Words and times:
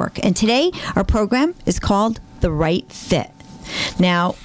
And 0.00 0.36
today, 0.36 0.70
our 0.94 1.02
program 1.02 1.56
is 1.66 1.80
called 1.80 2.20
The 2.38 2.52
Right 2.52 2.88
Fit. 2.92 3.32
Now, 3.98 4.36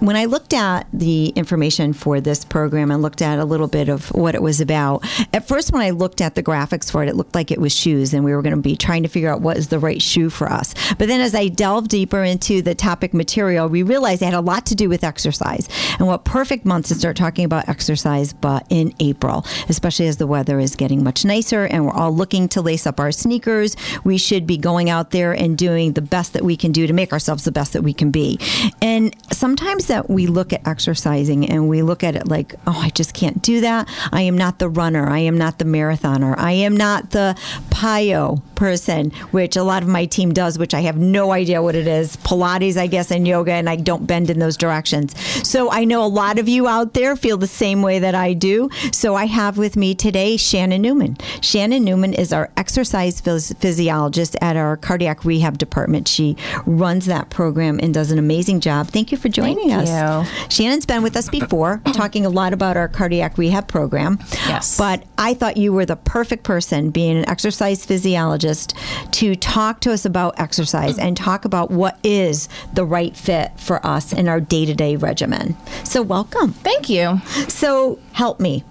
when 0.00 0.16
I 0.16 0.26
looked 0.26 0.52
at 0.52 0.86
the 0.92 1.28
information 1.28 1.92
for 1.92 2.20
this 2.20 2.44
program 2.44 2.90
and 2.90 3.02
looked 3.02 3.22
at 3.22 3.38
a 3.38 3.44
little 3.44 3.68
bit 3.68 3.88
of 3.88 4.08
what 4.08 4.34
it 4.34 4.42
was 4.42 4.60
about, 4.60 5.04
at 5.32 5.48
first, 5.48 5.72
when 5.72 5.82
I 5.82 5.90
looked 5.90 6.20
at 6.20 6.34
the 6.34 6.42
graphics 6.42 6.90
for 6.90 7.02
it, 7.02 7.08
it 7.08 7.16
looked 7.16 7.34
like 7.34 7.50
it 7.50 7.60
was 7.60 7.74
shoes, 7.74 8.12
and 8.12 8.24
we 8.24 8.34
were 8.34 8.42
going 8.42 8.54
to 8.54 8.60
be 8.60 8.76
trying 8.76 9.02
to 9.04 9.08
figure 9.08 9.30
out 9.30 9.40
what 9.40 9.56
is 9.56 9.68
the 9.68 9.78
right 9.78 10.00
shoe 10.02 10.28
for 10.28 10.50
us. 10.50 10.74
But 10.98 11.08
then, 11.08 11.20
as 11.20 11.34
I 11.34 11.48
delved 11.48 11.90
deeper 11.90 12.22
into 12.22 12.62
the 12.62 12.74
topic 12.74 13.14
material, 13.14 13.68
we 13.68 13.82
realized 13.82 14.22
it 14.22 14.26
had 14.26 14.34
a 14.34 14.40
lot 14.40 14.66
to 14.66 14.74
do 14.74 14.88
with 14.88 15.02
exercise. 15.02 15.68
And 15.98 16.06
what 16.06 16.24
perfect 16.24 16.64
month 16.66 16.88
to 16.88 16.94
start 16.94 17.16
talking 17.16 17.44
about 17.44 17.68
exercise 17.68 18.32
but 18.32 18.66
in 18.68 18.92
April, 19.00 19.46
especially 19.68 20.06
as 20.06 20.18
the 20.18 20.26
weather 20.26 20.58
is 20.58 20.76
getting 20.76 21.02
much 21.02 21.24
nicer 21.24 21.64
and 21.64 21.86
we're 21.86 21.92
all 21.92 22.14
looking 22.14 22.48
to 22.50 22.60
lace 22.60 22.86
up 22.86 23.00
our 23.00 23.12
sneakers. 23.12 23.76
We 24.04 24.18
should 24.18 24.46
be 24.46 24.58
going 24.58 24.90
out 24.90 25.10
there 25.10 25.32
and 25.32 25.56
doing 25.56 25.94
the 25.94 26.02
best 26.02 26.34
that 26.34 26.44
we 26.44 26.56
can 26.56 26.72
do 26.72 26.86
to 26.86 26.92
make 26.92 27.12
ourselves 27.12 27.44
the 27.44 27.52
best 27.52 27.72
that 27.72 27.82
we 27.82 27.94
can 27.94 28.10
be. 28.10 28.38
And 28.82 29.14
sometimes 29.32 29.86
that 29.86 29.95
we 30.04 30.26
look 30.26 30.52
at 30.52 30.66
exercising 30.66 31.48
and 31.48 31.68
we 31.68 31.82
look 31.82 32.04
at 32.04 32.16
it 32.16 32.28
like, 32.28 32.54
oh, 32.66 32.80
I 32.82 32.90
just 32.90 33.14
can't 33.14 33.42
do 33.42 33.60
that. 33.60 33.88
I 34.12 34.22
am 34.22 34.36
not 34.36 34.58
the 34.58 34.68
runner. 34.68 35.08
I 35.08 35.20
am 35.20 35.38
not 35.38 35.58
the 35.58 35.64
marathoner. 35.64 36.36
I 36.38 36.52
am 36.52 36.76
not 36.76 37.10
the 37.10 37.36
PiYo 37.70 38.42
person, 38.54 39.10
which 39.30 39.56
a 39.56 39.62
lot 39.62 39.82
of 39.82 39.88
my 39.88 40.06
team 40.06 40.32
does, 40.32 40.58
which 40.58 40.74
I 40.74 40.80
have 40.80 40.96
no 40.96 41.32
idea 41.32 41.62
what 41.62 41.74
it 41.74 41.86
is. 41.86 42.16
Pilates, 42.18 42.76
I 42.76 42.86
guess, 42.86 43.10
and 43.10 43.26
yoga, 43.26 43.52
and 43.52 43.68
I 43.68 43.76
don't 43.76 44.06
bend 44.06 44.30
in 44.30 44.38
those 44.38 44.56
directions. 44.56 45.18
So 45.46 45.70
I 45.70 45.84
know 45.84 46.04
a 46.04 46.08
lot 46.08 46.38
of 46.38 46.48
you 46.48 46.66
out 46.66 46.94
there 46.94 47.16
feel 47.16 47.36
the 47.36 47.46
same 47.46 47.82
way 47.82 47.98
that 47.98 48.14
I 48.14 48.32
do. 48.32 48.70
So 48.92 49.14
I 49.14 49.26
have 49.26 49.58
with 49.58 49.76
me 49.76 49.94
today 49.94 50.36
Shannon 50.36 50.82
Newman. 50.82 51.16
Shannon 51.40 51.84
Newman 51.84 52.14
is 52.14 52.32
our 52.32 52.50
exercise 52.56 53.20
phys- 53.20 53.56
physiologist 53.58 54.36
at 54.40 54.56
our 54.56 54.76
cardiac 54.76 55.24
rehab 55.24 55.58
department. 55.58 56.08
She 56.08 56.36
runs 56.64 57.06
that 57.06 57.30
program 57.30 57.78
and 57.82 57.92
does 57.92 58.10
an 58.10 58.18
amazing 58.18 58.60
job. 58.60 58.88
Thank 58.88 59.12
you 59.12 59.18
for 59.18 59.28
joining 59.28 59.56
Thank 59.56 59.75
us. 59.76 59.88
you. 59.88 60.48
Shannon's 60.48 60.86
been 60.86 61.02
with 61.02 61.16
us 61.16 61.28
before, 61.28 61.80
talking 61.92 62.26
a 62.26 62.28
lot 62.28 62.52
about 62.52 62.76
our 62.76 62.88
cardiac 62.88 63.38
rehab 63.38 63.68
program. 63.68 64.18
Yes. 64.46 64.76
But 64.76 65.04
I 65.18 65.34
thought 65.34 65.56
you 65.56 65.72
were 65.72 65.86
the 65.86 65.96
perfect 65.96 66.44
person, 66.44 66.90
being 66.90 67.16
an 67.18 67.28
exercise 67.28 67.84
physiologist, 67.84 68.74
to 69.12 69.34
talk 69.36 69.80
to 69.80 69.92
us 69.92 70.04
about 70.04 70.38
exercise 70.38 70.98
and 70.98 71.16
talk 71.16 71.44
about 71.44 71.70
what 71.70 71.98
is 72.02 72.48
the 72.74 72.84
right 72.84 73.16
fit 73.16 73.58
for 73.58 73.84
us 73.86 74.12
in 74.12 74.28
our 74.28 74.40
day 74.40 74.64
to 74.64 74.74
day 74.74 74.96
regimen. 74.96 75.56
So, 75.84 76.02
welcome. 76.02 76.52
Thank 76.52 76.88
you. 76.88 77.20
So, 77.48 77.98
help 78.12 78.40
me. 78.40 78.64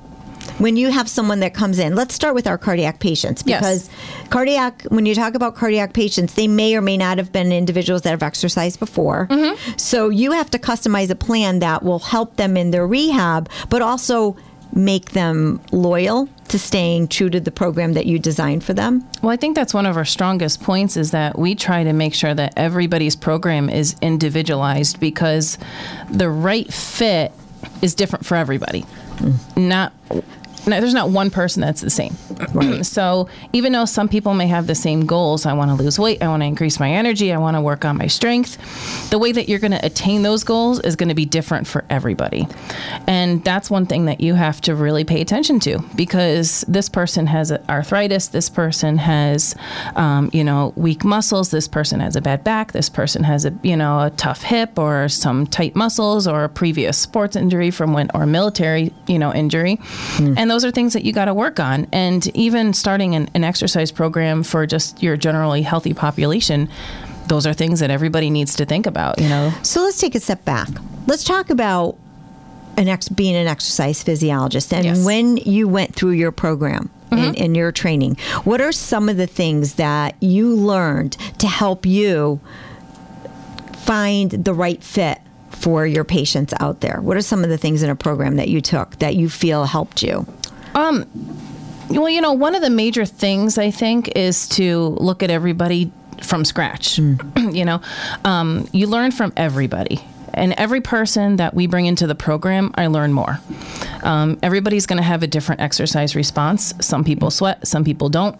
When 0.57 0.77
you 0.77 0.89
have 0.89 1.09
someone 1.09 1.41
that 1.41 1.53
comes 1.53 1.79
in, 1.79 1.95
let's 1.95 2.15
start 2.15 2.33
with 2.33 2.47
our 2.47 2.57
cardiac 2.57 2.99
patients 2.99 3.43
Yes. 3.45 3.59
because 3.59 3.89
cardiac, 4.29 4.83
when 4.83 5.05
you 5.05 5.13
talk 5.13 5.35
about 5.35 5.55
cardiac 5.55 5.93
patients, 5.93 6.33
they 6.35 6.47
may 6.47 6.75
or 6.75 6.81
may 6.81 6.95
not 6.97 7.17
have 7.17 7.31
been 7.31 7.51
individuals 7.51 8.03
that 8.03 8.11
have 8.11 8.23
exercised 8.23 8.79
before. 8.79 9.27
Mm-hmm. 9.29 9.77
So 9.77 10.09
you 10.09 10.31
have 10.31 10.49
to 10.51 10.59
customize 10.59 11.09
a 11.09 11.15
plan 11.15 11.59
that 11.59 11.83
will 11.83 11.99
help 11.99 12.37
them 12.37 12.55
in 12.55 12.71
their 12.71 12.87
rehab, 12.87 13.49
but 13.69 13.81
also 13.81 14.37
make 14.73 15.11
them 15.11 15.61
loyal 15.71 16.27
to 16.49 16.59
staying 16.59 17.07
true 17.07 17.29
to 17.29 17.39
the 17.39 17.51
program 17.51 17.93
that 17.93 18.05
you 18.05 18.19
designed 18.19 18.63
for 18.63 18.73
them. 18.73 19.07
Well, 19.21 19.31
I 19.31 19.37
think 19.37 19.55
that's 19.55 19.73
one 19.73 19.85
of 19.85 19.95
our 19.97 20.05
strongest 20.05 20.61
points 20.61 20.97
is 20.97 21.11
that 21.11 21.37
we 21.37 21.55
try 21.55 21.83
to 21.83 21.93
make 21.93 22.13
sure 22.13 22.33
that 22.33 22.53
everybody's 22.57 23.15
program 23.15 23.69
is 23.69 23.95
individualized 24.01 24.99
because 24.99 25.57
the 26.09 26.29
right 26.29 26.71
fit 26.71 27.31
is 27.81 27.95
different 27.95 28.25
for 28.25 28.35
everybody. 28.35 28.85
Mm. 29.17 29.57
Not 29.57 29.93
no, 30.67 30.79
there's 30.79 30.93
not 30.93 31.09
one 31.09 31.29
person 31.29 31.61
that's 31.61 31.81
the 31.81 31.89
same. 31.89 32.13
so 32.83 33.29
even 33.53 33.71
though 33.71 33.85
some 33.85 34.07
people 34.07 34.33
may 34.33 34.47
have 34.47 34.67
the 34.67 34.75
same 34.75 35.05
goals, 35.05 35.45
I 35.45 35.53
want 35.53 35.71
to 35.71 35.75
lose 35.75 35.99
weight, 35.99 36.21
I 36.23 36.27
want 36.27 36.41
to 36.41 36.47
increase 36.47 36.79
my 36.79 36.91
energy, 36.91 37.31
I 37.31 37.37
want 37.37 37.55
to 37.55 37.61
work 37.61 37.85
on 37.85 37.97
my 37.97 38.07
strength, 38.07 39.09
the 39.09 39.19
way 39.19 39.31
that 39.31 39.47
you're 39.47 39.59
going 39.59 39.71
to 39.71 39.85
attain 39.85 40.23
those 40.23 40.43
goals 40.43 40.79
is 40.79 40.95
going 40.95 41.09
to 41.09 41.15
be 41.15 41.25
different 41.25 41.67
for 41.67 41.85
everybody. 41.89 42.47
And 43.07 43.43
that's 43.43 43.69
one 43.69 43.85
thing 43.85 44.05
that 44.05 44.21
you 44.21 44.33
have 44.33 44.61
to 44.61 44.75
really 44.75 45.03
pay 45.03 45.21
attention 45.21 45.59
to 45.61 45.79
because 45.95 46.65
this 46.67 46.89
person 46.89 47.27
has 47.27 47.51
arthritis, 47.69 48.27
this 48.27 48.49
person 48.49 48.97
has, 48.97 49.55
um, 49.95 50.29
you 50.33 50.43
know, 50.43 50.73
weak 50.75 51.03
muscles, 51.03 51.51
this 51.51 51.67
person 51.67 51.99
has 51.99 52.15
a 52.15 52.21
bad 52.21 52.43
back, 52.43 52.71
this 52.71 52.89
person 52.89 53.23
has 53.23 53.45
a, 53.45 53.53
you 53.61 53.77
know, 53.77 54.01
a 54.01 54.09
tough 54.11 54.41
hip 54.41 54.77
or 54.79 55.09
some 55.09 55.45
tight 55.47 55.75
muscles 55.75 56.27
or 56.27 56.43
a 56.43 56.49
previous 56.49 56.97
sports 56.97 57.35
injury 57.35 57.71
from 57.71 57.93
when, 57.93 58.09
or 58.13 58.25
military, 58.25 58.93
you 59.07 59.19
know, 59.19 59.33
injury. 59.33 59.79
And 60.37 60.51
those 60.55 60.63
are 60.63 60.71
things 60.71 60.93
that 60.93 61.03
you 61.03 61.11
got 61.11 61.25
to 61.25 61.33
work 61.33 61.59
on. 61.59 61.85
And 61.91 62.25
even 62.33 62.71
starting 62.71 63.13
an, 63.13 63.29
an 63.33 63.43
exercise 63.43 63.91
program 63.91 64.41
for 64.41 64.65
just 64.65 65.03
your 65.03 65.17
generally 65.17 65.61
healthy 65.61 65.93
population, 65.93 66.69
those 67.27 67.45
are 67.45 67.51
things 67.53 67.81
that 67.81 67.89
everybody 67.89 68.29
needs 68.29 68.55
to 68.55 68.65
think 68.65 68.85
about, 68.85 69.19
you 69.19 69.27
know. 69.27 69.51
So 69.63 69.81
let's 69.81 69.99
take 69.99 70.15
a 70.15 70.19
step 70.21 70.45
back. 70.45 70.69
Let's 71.07 71.25
talk 71.25 71.49
about 71.49 71.97
an 72.77 72.87
ex- 72.87 73.09
being 73.09 73.35
an 73.35 73.47
exercise 73.47 74.01
physiologist 74.01 74.73
and 74.73 74.85
Yes. 74.85 75.03
when 75.03 75.35
you 75.35 75.67
went 75.67 75.93
through 75.93 76.11
your 76.11 76.31
program 76.31 76.89
and, 77.11 77.35
mm-hmm. 77.35 77.43
and 77.43 77.57
your 77.57 77.73
training. 77.73 78.15
What 78.45 78.61
are 78.61 78.71
some 78.71 79.09
of 79.09 79.17
the 79.17 79.27
things 79.27 79.73
that 79.73 80.15
you 80.21 80.55
learned 80.55 81.17
to 81.39 81.47
help 81.47 81.85
you 81.85 82.39
find 83.73 84.31
the 84.31 84.53
right 84.53 84.81
fit 84.81 85.19
for 85.49 85.85
your 85.85 86.05
patients 86.05 86.53
out 86.61 86.79
there? 86.79 87.01
What 87.01 87.17
are 87.17 87.21
some 87.21 87.43
of 87.43 87.49
the 87.49 87.57
things 87.57 87.83
in 87.83 87.89
a 87.89 87.95
program 87.95 88.37
that 88.37 88.47
you 88.47 88.61
took 88.61 88.99
that 88.99 89.15
you 89.15 89.29
feel 89.29 89.65
helped 89.65 90.01
you? 90.01 90.25
Well, 90.75 92.09
you 92.09 92.21
know, 92.21 92.33
one 92.33 92.55
of 92.55 92.61
the 92.61 92.69
major 92.69 93.05
things 93.05 93.57
I 93.57 93.71
think 93.71 94.15
is 94.15 94.47
to 94.49 94.79
look 94.99 95.23
at 95.23 95.29
everybody 95.29 95.91
from 96.21 96.43
scratch. 96.45 96.97
you 97.51 97.65
know, 97.65 97.81
um, 98.23 98.67
you 98.71 98.87
learn 98.87 99.11
from 99.11 99.31
everybody. 99.37 100.03
And 100.33 100.51
every 100.53 100.81
person 100.81 101.37
that 101.37 101.53
we 101.53 101.65
bring 101.65 101.85
into 101.85 102.07
the 102.07 102.15
program, 102.15 102.73
I 102.75 102.87
learn 102.87 103.13
more. 103.13 103.39
Um, 104.03 104.37
everybody's 104.43 104.85
going 104.85 104.97
to 104.97 105.03
have 105.03 105.23
a 105.23 105.27
different 105.27 105.61
exercise 105.61 106.13
response. 106.13 106.73
Some 106.81 107.05
people 107.05 107.31
sweat, 107.31 107.65
some 107.65 107.85
people 107.85 108.09
don't. 108.09 108.35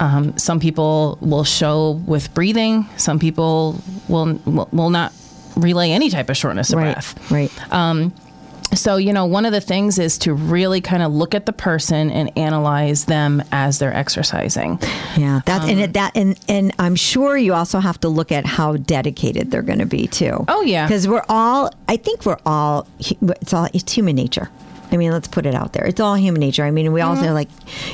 Um, 0.00 0.36
some 0.36 0.58
people 0.58 1.16
will 1.20 1.44
show 1.44 1.92
with 2.06 2.34
breathing. 2.34 2.86
Some 2.96 3.20
people 3.20 3.80
will 4.08 4.40
will, 4.46 4.68
will 4.72 4.90
not 4.90 5.12
relay 5.54 5.90
any 5.92 6.10
type 6.10 6.28
of 6.28 6.36
shortness 6.36 6.72
of 6.72 6.80
breath. 6.94 7.30
right. 7.30 7.72
So, 8.74 8.96
you 8.96 9.12
know, 9.12 9.24
one 9.24 9.44
of 9.46 9.52
the 9.52 9.60
things 9.60 9.98
is 9.98 10.18
to 10.18 10.34
really 10.34 10.80
kind 10.80 11.02
of 11.02 11.12
look 11.12 11.34
at 11.34 11.46
the 11.46 11.52
person 11.52 12.10
and 12.10 12.30
analyze 12.36 13.06
them 13.06 13.42
as 13.50 13.78
they're 13.78 13.94
exercising. 13.94 14.78
Yeah, 15.16 15.40
that's 15.46 15.64
and 15.64 15.78
Um, 15.78 15.78
it, 15.80 15.92
that 15.94 16.16
and 16.16 16.38
and 16.48 16.72
I'm 16.78 16.94
sure 16.94 17.36
you 17.36 17.54
also 17.54 17.80
have 17.80 17.98
to 18.00 18.08
look 18.08 18.30
at 18.30 18.44
how 18.46 18.76
dedicated 18.76 19.50
they're 19.50 19.62
going 19.62 19.78
to 19.80 19.86
be 19.86 20.06
too. 20.06 20.44
Oh, 20.48 20.60
yeah. 20.62 20.86
because 20.86 21.08
we're 21.08 21.24
all. 21.28 21.70
I 21.88 21.96
think 21.96 22.26
we're 22.26 22.38
all. 22.44 22.86
It's 23.00 23.52
all. 23.54 23.68
It's 23.72 23.92
human 23.92 24.14
nature. 24.16 24.50
I 24.90 24.96
mean, 24.96 25.12
let's 25.12 25.28
put 25.28 25.44
it 25.44 25.54
out 25.54 25.74
there. 25.74 25.84
It's 25.84 26.00
all 26.00 26.14
human 26.14 26.40
nature. 26.40 26.64
I 26.64 26.70
mean, 26.70 26.92
we 26.94 27.02
all 27.02 27.14
Mm-hmm. 27.14 27.24
say 27.24 27.30
like, 27.32 27.48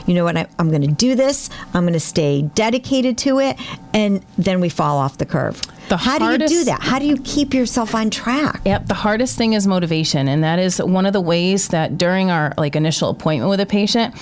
you 0.06 0.14
know 0.14 0.22
what? 0.22 0.36
I, 0.36 0.46
I'm 0.60 0.68
going 0.70 0.82
to 0.82 0.92
do 0.92 1.16
this. 1.16 1.50
I'm 1.72 1.82
going 1.84 1.92
to 1.94 1.98
stay 2.00 2.42
dedicated 2.42 3.18
to 3.18 3.40
it, 3.40 3.56
and 3.92 4.24
then 4.38 4.60
we 4.60 4.68
fall 4.68 4.98
off 4.98 5.18
the 5.18 5.26
curve. 5.26 5.60
The 5.94 5.98
How 5.98 6.18
do 6.18 6.24
you 6.32 6.48
do 6.48 6.64
that? 6.64 6.82
How 6.82 6.98
do 6.98 7.06
you 7.06 7.16
keep 7.18 7.54
yourself 7.54 7.94
on 7.94 8.10
track? 8.10 8.60
Yep, 8.64 8.86
the 8.86 8.94
hardest 8.94 9.38
thing 9.38 9.52
is 9.52 9.64
motivation, 9.64 10.26
and 10.26 10.42
that 10.42 10.58
is 10.58 10.82
one 10.82 11.06
of 11.06 11.12
the 11.12 11.20
ways 11.20 11.68
that 11.68 11.96
during 11.96 12.32
our 12.32 12.52
like 12.58 12.74
initial 12.74 13.10
appointment 13.10 13.48
with 13.48 13.60
a 13.60 13.66
patient, 13.66 14.12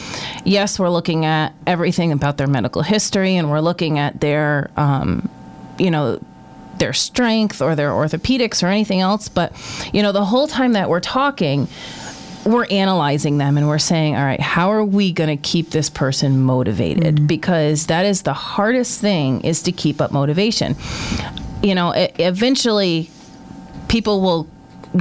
yes, 0.45 0.79
we're 0.79 0.91
looking 0.91 1.25
at 1.25 1.55
everything 1.67 2.13
about 2.13 2.37
their 2.37 2.47
medical 2.47 2.83
history, 2.83 3.37
and 3.37 3.51
we're 3.51 3.63
looking 3.63 3.99
at 3.99 4.21
their, 4.21 4.71
um, 4.77 5.31
you 5.79 5.91
know, 5.91 6.23
their 6.77 6.93
strength 6.93 7.63
or 7.63 7.75
their 7.75 7.89
orthopedics 7.89 8.63
or 8.63 8.67
anything 8.67 9.01
else. 9.01 9.31
But 9.31 9.55
you 9.95 10.03
know, 10.03 10.13
the 10.13 10.27
whole 10.27 10.49
time 10.49 10.75
that 10.75 10.91
we're 10.91 11.01
talking, 11.01 11.69
we're 12.45 12.67
analyzing 12.67 13.39
them 13.39 13.57
and 13.57 13.67
we're 13.67 13.79
saying, 13.79 14.15
all 14.15 14.25
right, 14.25 14.41
how 14.41 14.71
are 14.73 14.85
we 14.85 15.11
going 15.11 15.35
to 15.35 15.43
keep 15.43 15.71
this 15.71 15.89
person 15.89 16.43
motivated? 16.43 17.27
Because 17.27 17.87
that 17.87 18.05
is 18.05 18.23
the 18.23 18.35
hardest 18.35 19.01
thing 19.01 19.41
is 19.41 19.63
to 19.63 19.73
keep 19.73 20.03
up 20.03 20.13
motivation. 20.13 20.77
You 21.63 21.75
know, 21.75 21.95
e- 21.95 22.11
eventually 22.19 23.11
people 23.89 24.21
will 24.21 24.49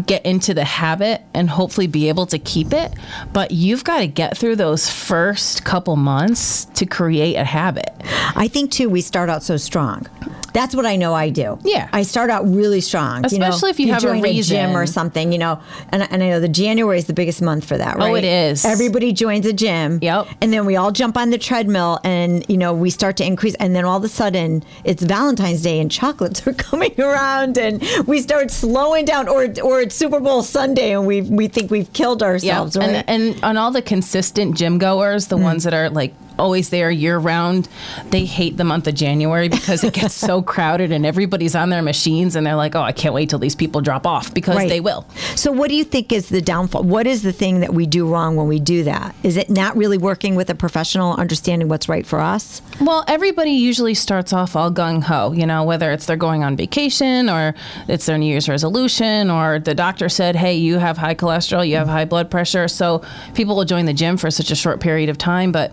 get 0.06 0.26
into 0.26 0.54
the 0.54 0.64
habit 0.64 1.22
and 1.34 1.50
hopefully 1.50 1.88
be 1.88 2.08
able 2.08 2.26
to 2.28 2.40
keep 2.40 2.72
it, 2.74 2.94
but 3.34 3.52
you've 3.52 3.84
got 3.84 4.00
to 4.00 4.08
get 4.08 4.38
through 4.38 4.56
those 4.56 4.90
first 4.90 5.66
couple 5.66 5.96
months 5.96 6.66
to 6.66 6.86
create 6.86 7.36
a 7.36 7.44
habit. 7.44 7.90
I 8.36 8.48
think 8.48 8.72
too. 8.72 8.90
We 8.90 9.02
start 9.02 9.30
out 9.30 9.44
so 9.44 9.58
strong. 9.58 10.08
That's 10.54 10.76
what 10.76 10.86
I 10.86 10.96
know 10.96 11.14
I 11.14 11.30
do. 11.30 11.58
Yeah. 11.64 11.90
I 11.94 12.04
start 12.04 12.30
out 12.30 12.48
really 12.48 12.82
strong. 12.82 13.24
you 13.30 13.40
know. 13.40 13.48
Especially 13.48 13.70
if 13.70 13.80
you 13.80 13.94
have 13.94 14.04
a 14.04 14.08
join 14.08 14.22
reason. 14.22 14.56
gym 14.56 14.78
or 14.78 14.86
something, 14.86 15.32
you 15.32 15.38
know. 15.38 15.62
And, 15.90 16.04
and 16.04 16.24
I 16.24 16.30
know 16.30 16.40
the 16.40 16.50
January 16.50 16.98
is 16.98 17.06
the 17.06 17.14
biggest 17.14 17.42
month 17.42 17.66
for 17.66 17.78
that, 17.78 17.98
right? 17.98 18.12
Oh, 18.12 18.16
it 18.16 18.24
is. 18.24 18.66
Everybody 18.66 19.14
joins 19.14 19.46
a 19.46 19.54
gym. 19.54 20.00
Yep. 20.02 20.28
And 20.42 20.52
then 20.54 20.66
we 20.66 20.76
all 20.76 20.92
jump 20.92 21.18
on 21.18 21.30
the 21.30 21.38
treadmill 21.38 22.00
and, 22.04 22.46
you 22.50 22.58
know, 22.58 22.74
we 22.74 22.90
start 22.90 23.18
to 23.18 23.26
increase. 23.26 23.56
And 23.56 23.76
then 23.76 23.86
all 23.86 23.98
of 23.98 24.04
a 24.04 24.10
sudden 24.10 24.64
it's 24.84 25.04
Valentine's 25.04 25.62
Day 25.62 25.80
and 25.80 25.92
chocolates 25.92 26.46
are 26.48 26.54
coming 26.54 27.00
around 27.00 27.58
and 27.58 27.84
we 28.08 28.22
start 28.22 28.52
slowing 28.52 29.06
down 29.06 29.28
or, 29.28 29.48
or 29.64 29.82
it's 29.82 29.96
Super 29.96 30.20
Bowl 30.20 30.44
Sunday 30.44 30.94
and 30.94 31.06
we 31.06 31.22
we 31.22 31.48
think 31.48 31.72
we've 31.72 31.92
killed 31.94 32.22
ourselves, 32.22 32.78
right? 32.78 32.90
and, 33.08 33.34
and 33.34 33.44
on 33.44 33.58
all 33.58 33.72
the 33.72 33.82
consistent 33.82 34.56
gym 34.56 34.78
goers, 34.78 35.28
the 35.28 35.38
hmm. 35.38 35.44
ones 35.44 35.64
that 35.64 35.74
are 35.74 35.90
like 35.90 36.14
always 36.40 36.70
there 36.70 36.90
year 36.92 37.18
round. 37.18 37.68
They 38.10 38.26
hate 38.26 38.58
the 38.58 38.64
month 38.64 38.88
of 38.88 38.96
January 38.96 39.50
because 39.50 39.84
it 39.84 39.94
gets 39.94 40.14
so 40.14 40.42
crowded 40.54 40.92
and 40.92 41.06
everybody's 41.06 41.56
on 41.56 41.70
their 41.70 41.82
machines 41.82 42.36
and 42.36 42.46
they're 42.46 42.56
like, 42.56 42.76
oh, 42.76 42.82
I 42.82 42.92
can't 42.92 43.14
wait 43.14 43.30
till 43.30 43.40
these 43.40 43.56
people 43.56 43.82
drop 43.82 44.06
off 44.08 44.34
because 44.34 44.56
Right. 44.56 44.70
they 44.70 44.80
will. 44.82 45.06
So, 45.36 45.52
what 45.52 45.70
do 45.70 45.76
you 45.76 45.84
think 45.84 46.12
is 46.12 46.30
the 46.30 46.42
downfall? 46.42 46.84
What 46.84 47.08
is 47.08 47.22
the 47.24 47.32
thing 47.34 47.60
that 47.62 47.74
we 47.74 47.86
do 47.86 48.08
wrong 48.08 48.36
when 48.36 48.48
we 48.48 48.60
do 48.60 48.84
that? 48.84 49.16
Is 49.24 49.38
it 49.38 49.50
not 49.50 49.76
really 49.78 49.98
working 49.98 50.36
with 50.36 50.50
a 50.50 50.56
professional, 50.56 51.14
understanding 51.14 51.68
what's 51.68 51.88
right 51.90 52.06
for 52.06 52.20
us? 52.20 52.62
Well, 52.80 53.04
everybody 53.08 53.52
usually 53.52 53.94
starts 53.94 54.34
off 54.34 54.56
all 54.56 54.72
gung 54.72 55.04
ho, 55.04 55.32
you 55.32 55.46
know, 55.46 55.64
whether 55.64 55.92
it's 55.92 56.06
they're 56.06 56.16
going 56.18 56.44
on 56.44 56.56
vacation 56.58 57.30
or 57.30 57.54
it's 57.88 58.06
their 58.06 58.18
New 58.18 58.26
Year's 58.26 58.50
resolution 58.50 59.30
or 59.30 59.60
the 59.60 59.74
doctor 59.74 60.10
said, 60.10 60.36
hey, 60.36 60.56
you 60.56 60.78
have 60.78 60.98
high 60.98 61.16
cholesterol, 61.16 61.68
you 61.68 61.76
have 61.76 61.88
high 61.88 62.06
blood 62.06 62.30
pressure. 62.32 62.68
So 62.68 63.04
people 63.34 63.56
will 63.56 63.66
join 63.66 63.86
the 63.86 63.94
gym 63.94 64.18
for 64.18 64.30
such 64.32 64.52
a 64.52 64.56
short 64.56 64.80
period 64.80 65.10
of 65.10 65.18
time. 65.18 65.52
But 65.52 65.72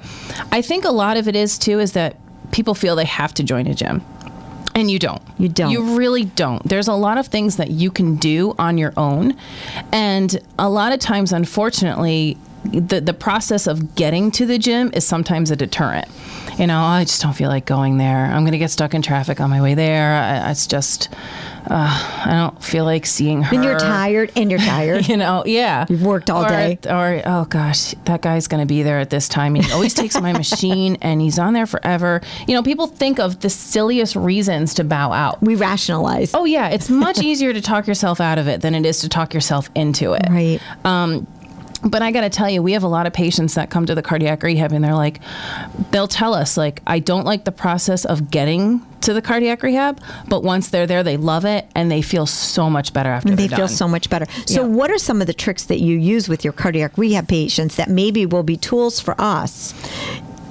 I 0.52 0.57
think 0.62 0.84
a 0.84 0.90
lot 0.90 1.16
of 1.16 1.28
it 1.28 1.36
is 1.36 1.58
too 1.58 1.80
is 1.80 1.92
that 1.92 2.16
people 2.52 2.74
feel 2.74 2.96
they 2.96 3.04
have 3.04 3.34
to 3.34 3.42
join 3.42 3.66
a 3.66 3.74
gym. 3.74 4.04
And 4.74 4.90
you 4.90 4.98
don't. 4.98 5.22
You 5.38 5.48
don't. 5.48 5.72
You 5.72 5.96
really 5.96 6.24
don't. 6.24 6.62
There's 6.68 6.86
a 6.86 6.94
lot 6.94 7.18
of 7.18 7.26
things 7.26 7.56
that 7.56 7.70
you 7.70 7.90
can 7.90 8.14
do 8.16 8.54
on 8.58 8.78
your 8.78 8.92
own. 8.96 9.36
And 9.92 10.38
a 10.58 10.68
lot 10.68 10.92
of 10.92 11.00
times, 11.00 11.32
unfortunately, 11.32 12.36
the, 12.64 13.00
the 13.00 13.14
process 13.14 13.66
of 13.66 13.94
getting 13.94 14.30
to 14.32 14.46
the 14.46 14.58
gym 14.58 14.90
is 14.94 15.06
sometimes 15.06 15.50
a 15.50 15.56
deterrent. 15.56 16.08
You 16.58 16.66
know, 16.66 16.80
I 16.80 17.04
just 17.04 17.22
don't 17.22 17.34
feel 17.34 17.48
like 17.48 17.66
going 17.66 17.98
there. 17.98 18.24
I'm 18.26 18.42
going 18.42 18.52
to 18.52 18.58
get 18.58 18.70
stuck 18.70 18.92
in 18.92 19.00
traffic 19.00 19.40
on 19.40 19.48
my 19.48 19.62
way 19.62 19.74
there. 19.74 20.12
I, 20.12 20.50
it's 20.50 20.66
just, 20.66 21.08
uh, 21.70 22.24
I 22.26 22.30
don't 22.32 22.62
feel 22.64 22.84
like 22.84 23.06
seeing 23.06 23.42
her. 23.42 23.54
And 23.54 23.62
you're 23.62 23.78
tired, 23.78 24.32
and 24.34 24.50
you're 24.50 24.58
tired. 24.58 24.98
You 25.08 25.16
know, 25.16 25.42
yeah. 25.46 25.86
You've 25.88 26.02
worked 26.02 26.28
all 26.28 26.44
or, 26.44 26.48
day. 26.48 26.78
Or, 26.86 27.22
oh 27.24 27.46
gosh, 27.46 27.94
that 28.04 28.20
guy's 28.20 28.46
going 28.46 28.60
to 28.60 28.66
be 28.66 28.82
there 28.82 28.98
at 28.98 29.08
this 29.08 29.26
time. 29.26 29.54
He 29.54 29.72
always 29.72 29.94
takes 29.94 30.20
my 30.20 30.32
machine 30.44 30.98
and 31.00 31.20
he's 31.22 31.38
on 31.38 31.54
there 31.54 31.66
forever. 31.66 32.20
You 32.46 32.54
know, 32.54 32.62
people 32.62 32.88
think 32.88 33.18
of 33.18 33.40
the 33.40 33.48
silliest 33.48 34.16
reasons 34.16 34.74
to 34.74 34.84
bow 34.84 35.12
out. 35.12 35.42
we 35.42 35.54
rationalize. 35.54 36.34
Oh, 36.34 36.44
yeah. 36.44 36.68
It's 36.68 36.90
much 36.90 37.22
easier 37.22 37.54
to 37.54 37.60
talk 37.62 37.86
yourself 37.86 38.20
out 38.20 38.38
of 38.38 38.48
it 38.48 38.60
than 38.60 38.74
it 38.74 38.84
is 38.84 39.00
to 39.00 39.08
talk 39.08 39.32
yourself 39.32 39.70
into 39.74 40.12
it. 40.12 40.26
Right. 40.28 40.60
Um, 40.84 41.26
but 41.84 42.02
I 42.02 42.10
got 42.10 42.22
to 42.22 42.30
tell 42.30 42.50
you, 42.50 42.62
we 42.62 42.72
have 42.72 42.82
a 42.82 42.88
lot 42.88 43.06
of 43.06 43.12
patients 43.12 43.54
that 43.54 43.70
come 43.70 43.86
to 43.86 43.94
the 43.94 44.02
cardiac 44.02 44.42
rehab 44.42 44.72
and 44.72 44.84
they're 44.84 44.94
like, 44.94 45.20
they'll 45.90 46.08
tell 46.08 46.34
us, 46.34 46.56
like, 46.56 46.82
I 46.86 46.98
don't 46.98 47.24
like 47.24 47.44
the 47.44 47.52
process 47.52 48.04
of 48.04 48.30
getting 48.30 48.80
to 49.02 49.12
the 49.12 49.22
cardiac 49.22 49.62
rehab, 49.62 50.00
but 50.26 50.42
once 50.42 50.68
they're 50.70 50.86
there, 50.86 51.02
they 51.04 51.16
love 51.16 51.44
it 51.44 51.68
and 51.76 51.90
they 51.90 52.02
feel 52.02 52.26
so 52.26 52.68
much 52.68 52.92
better 52.92 53.10
after 53.10 53.34
they 53.36 53.46
feel 53.48 53.58
done. 53.58 53.68
so 53.68 53.86
much 53.86 54.10
better. 54.10 54.26
So, 54.46 54.62
Yeah. 54.62 54.66
what 54.68 54.90
are 54.90 54.98
some 54.98 55.20
of 55.20 55.26
the 55.28 55.32
tricks 55.34 55.64
that 55.66 55.78
you 55.80 55.96
use 55.96 56.28
with 56.28 56.42
your 56.42 56.52
cardiac 56.52 56.98
rehab 56.98 57.28
patients 57.28 57.76
that 57.76 57.88
maybe 57.88 58.26
will 58.26 58.42
be 58.42 58.56
tools 58.56 58.98
for 58.98 59.14
us 59.18 59.72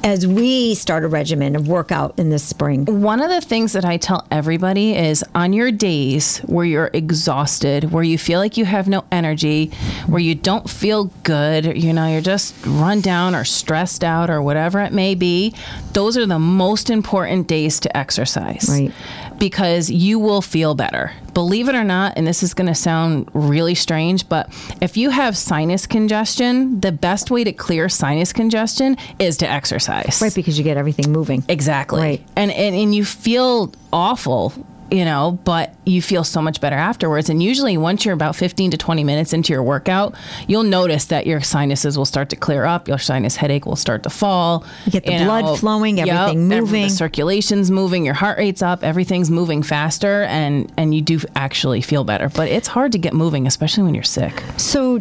as 0.03 0.25
we 0.25 0.75
start 0.75 1.03
a 1.03 1.07
regimen 1.07 1.55
of 1.55 1.67
workout 1.67 2.17
in 2.17 2.29
the 2.29 2.39
spring? 2.39 2.85
One 2.85 3.21
of 3.21 3.29
the 3.29 3.41
things 3.41 3.73
that 3.73 3.85
I 3.85 3.97
tell 3.97 4.27
everybody 4.31 4.95
is 4.95 5.23
on 5.35 5.53
your 5.53 5.71
days 5.71 6.39
where 6.39 6.65
you're 6.65 6.89
exhausted, 6.93 7.91
where 7.91 8.03
you 8.03 8.17
feel 8.17 8.39
like 8.39 8.57
you 8.57 8.65
have 8.65 8.87
no 8.87 9.05
energy, 9.11 9.71
where 10.07 10.21
you 10.21 10.35
don't 10.35 10.69
feel 10.69 11.05
good, 11.23 11.81
you 11.81 11.93
know, 11.93 12.07
you're 12.07 12.21
just 12.21 12.55
run 12.65 13.01
down 13.01 13.35
or 13.35 13.43
stressed 13.43 14.03
out 14.03 14.29
or 14.29 14.41
whatever 14.41 14.79
it 14.81 14.93
may 14.93 15.15
be, 15.15 15.53
those 15.93 16.17
are 16.17 16.25
the 16.25 16.39
most 16.39 16.89
important 16.89 17.47
days 17.47 17.79
to 17.81 17.97
exercise. 17.97 18.67
Right. 18.69 18.91
Because 19.39 19.89
you 19.89 20.19
will 20.19 20.41
feel 20.41 20.75
better. 20.75 21.11
Believe 21.33 21.69
it 21.69 21.75
or 21.75 21.83
not, 21.83 22.13
and 22.17 22.25
this 22.25 22.41
is 22.41 22.53
going 22.53 22.67
to 22.67 22.75
sound 22.75 23.29
really 23.33 23.75
strange, 23.75 24.27
but 24.27 24.51
if 24.81 24.97
you 24.97 25.11
have 25.11 25.37
sinus 25.37 25.85
congestion, 25.85 26.79
the 26.79 26.91
best 26.91 27.29
way 27.29 27.43
to 27.43 27.51
clear 27.51 27.89
sinus 27.89 28.33
congestion 28.33 28.97
is 29.19 29.37
to 29.37 29.49
exercise. 29.49 30.19
Right, 30.21 30.33
because 30.33 30.57
you 30.57 30.63
get 30.63 30.77
everything 30.77 31.11
moving. 31.11 31.43
Exactly. 31.47 32.01
Right. 32.01 32.27
And, 32.35 32.51
and 32.51 32.75
and 32.75 32.95
you 32.95 33.05
feel 33.05 33.71
awful, 33.93 34.53
you 34.91 35.03
know, 35.05 35.39
but 35.43 35.75
you 35.85 36.01
feel 36.01 36.23
so 36.23 36.41
much 36.41 36.61
better 36.61 36.75
afterwards. 36.75 37.29
And 37.29 37.41
usually 37.41 37.77
once 37.77 38.05
you're 38.05 38.13
about 38.13 38.35
15 38.35 38.71
to 38.71 38.77
20 38.77 39.03
minutes 39.03 39.33
into 39.33 39.53
your 39.53 39.63
workout, 39.63 40.15
you'll 40.47 40.63
notice 40.63 41.05
that 41.05 41.25
your 41.27 41.41
sinuses 41.41 41.97
will 41.97 42.05
start 42.05 42.29
to 42.29 42.35
clear 42.35 42.65
up, 42.65 42.87
your 42.87 42.97
sinus 42.97 43.35
headache 43.35 43.65
will 43.65 43.75
start 43.75 44.03
to 44.03 44.09
fall. 44.09 44.65
You 44.85 44.91
get 44.93 45.05
the 45.05 45.23
blood 45.25 45.59
flowing, 45.59 45.97
Yep, 45.97 46.07
everything 46.07 46.51
every- 46.51 46.61
moving. 46.61 46.83
the 46.83 46.89
circulation's 46.89 47.69
moving, 47.71 48.05
your 48.05 48.13
heart 48.15 48.37
rate's 48.37 48.61
up, 48.61 48.83
everything's 48.83 49.29
moving 49.29 49.63
faster 49.63 50.23
and 50.23 50.71
and 50.77 50.93
you 50.95 51.01
do 51.01 51.19
actually 51.35 51.81
feel 51.81 52.03
better. 52.03 52.29
But 52.29 52.49
it's 52.49 52.67
hard 52.67 52.91
to 52.93 52.97
get 52.97 53.13
moving, 53.13 53.47
especially 53.47 53.83
when 53.83 53.93
you're 53.93 54.03
sick. 54.03 54.43
So, 54.57 54.99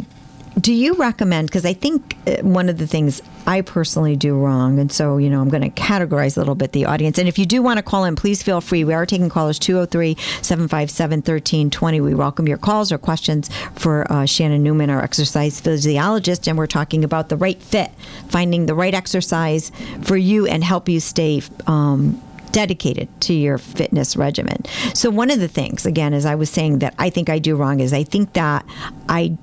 do 0.58 0.72
you 0.72 0.94
recommend? 0.94 1.48
Because 1.48 1.66
I 1.66 1.74
think 1.74 2.16
uh, 2.26 2.36
one 2.42 2.68
of 2.68 2.78
the 2.78 2.86
things 2.86 3.20
I 3.46 3.60
personally 3.60 4.16
do 4.16 4.36
wrong, 4.38 4.78
and 4.78 4.90
so, 4.90 5.18
you 5.18 5.28
know, 5.28 5.40
I'm 5.40 5.50
going 5.50 5.62
to 5.62 5.70
categorize 5.70 6.36
a 6.36 6.40
little 6.40 6.54
bit 6.54 6.72
the 6.72 6.86
audience. 6.86 7.18
And 7.18 7.28
if 7.28 7.38
you 7.38 7.44
do 7.44 7.62
want 7.62 7.76
to 7.78 7.82
call 7.82 8.04
in, 8.04 8.16
please 8.16 8.42
feel 8.42 8.60
free. 8.60 8.82
We 8.82 8.94
are 8.94 9.04
taking 9.04 9.28
callers 9.28 9.58
203 9.58 10.16
757 10.42 11.18
1320. 11.18 12.00
We 12.00 12.14
welcome 12.14 12.48
your 12.48 12.56
calls 12.56 12.90
or 12.90 12.98
questions 12.98 13.50
for 13.74 14.10
uh, 14.10 14.24
Shannon 14.24 14.62
Newman, 14.62 14.88
our 14.88 15.02
exercise 15.02 15.60
physiologist. 15.60 16.48
And 16.48 16.56
we're 16.56 16.66
talking 16.66 17.04
about 17.04 17.28
the 17.28 17.36
right 17.36 17.60
fit, 17.62 17.90
finding 18.28 18.66
the 18.66 18.74
right 18.74 18.94
exercise 18.94 19.70
for 20.02 20.16
you 20.16 20.46
and 20.46 20.64
help 20.64 20.88
you 20.88 21.00
stay. 21.00 21.42
Um, 21.66 22.22
dedicated 22.52 23.08
to 23.20 23.34
your 23.34 23.58
fitness 23.58 24.16
regimen. 24.16 24.64
So 24.94 25.10
one 25.10 25.30
of 25.30 25.40
the 25.40 25.48
things 25.48 25.84
again 25.84 26.14
as 26.14 26.24
I 26.24 26.36
was 26.36 26.48
saying 26.48 26.78
that 26.78 26.94
I 26.98 27.10
think 27.10 27.28
I 27.28 27.38
do 27.38 27.54
wrong 27.54 27.80
is 27.80 27.92
I 27.92 28.02
think 28.02 28.32
that 28.32 28.64
I 29.10 29.36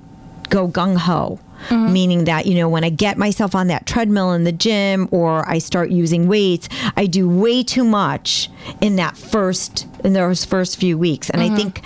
go 0.50 0.68
gung 0.68 0.96
ho. 0.96 1.38
Mm-hmm. 1.68 1.92
Meaning 1.92 2.24
that, 2.24 2.44
you 2.44 2.56
know, 2.56 2.68
when 2.68 2.84
I 2.84 2.90
get 2.90 3.16
myself 3.16 3.54
on 3.54 3.68
that 3.68 3.86
treadmill 3.86 4.32
in 4.32 4.44
the 4.44 4.52
gym 4.52 5.08
or 5.10 5.48
I 5.48 5.58
start 5.58 5.88
using 5.88 6.28
weights, 6.28 6.68
I 6.94 7.06
do 7.06 7.26
way 7.26 7.62
too 7.62 7.84
much 7.84 8.50
in 8.82 8.96
that 8.96 9.16
first, 9.16 9.86
in 10.04 10.12
those 10.12 10.44
first 10.44 10.78
few 10.78 10.98
weeks. 10.98 11.30
And 11.30 11.40
I 11.40 11.46
mm-hmm. 11.46 11.56
think, 11.56 11.82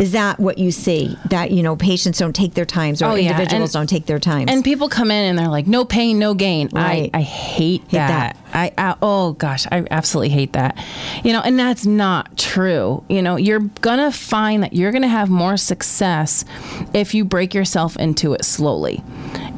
is 0.00 0.12
that 0.12 0.40
what 0.40 0.58
you 0.58 0.72
see? 0.72 1.16
That, 1.28 1.52
you 1.52 1.62
know, 1.62 1.76
patients 1.76 2.18
don't 2.18 2.34
take 2.34 2.54
their 2.54 2.64
times 2.64 3.00
or 3.02 3.06
Oh, 3.06 3.14
yeah. 3.14 3.30
individuals 3.30 3.74
And- 3.74 3.80
don't 3.82 3.86
take 3.88 4.06
their 4.06 4.18
times? 4.18 4.50
And 4.50 4.64
people 4.64 4.88
come 4.88 5.10
in 5.12 5.24
and 5.26 5.38
they're 5.38 5.46
like, 5.48 5.66
"No 5.68 5.84
pain, 5.84 6.18
no 6.18 6.34
gain." 6.34 6.68
Right. 6.72 7.10
I, 7.14 7.18
I 7.18 7.22
hate, 7.22 7.82
Hate 7.82 7.90
that. 7.90 8.08
that. 8.08 8.36
I, 8.52 8.72
I 8.76 8.96
oh 9.02 9.32
gosh, 9.34 9.66
I 9.70 9.84
absolutely 9.92 10.30
hate 10.30 10.54
that. 10.54 10.76
You 11.22 11.32
know, 11.32 11.40
and 11.42 11.56
that's 11.58 11.86
not 11.86 12.36
true. 12.36 13.04
You 13.08 13.22
know, 13.22 13.36
you're 13.36 13.60
gonna 13.80 14.10
find 14.10 14.62
that 14.64 14.72
you're 14.72 14.90
gonna 14.90 15.06
have 15.06 15.28
more 15.30 15.56
success 15.56 16.44
if 16.92 17.14
you 17.14 17.24
break 17.24 17.54
yourself 17.54 17.96
into 17.96 18.32
it 18.32 18.44
slowly. 18.44 19.02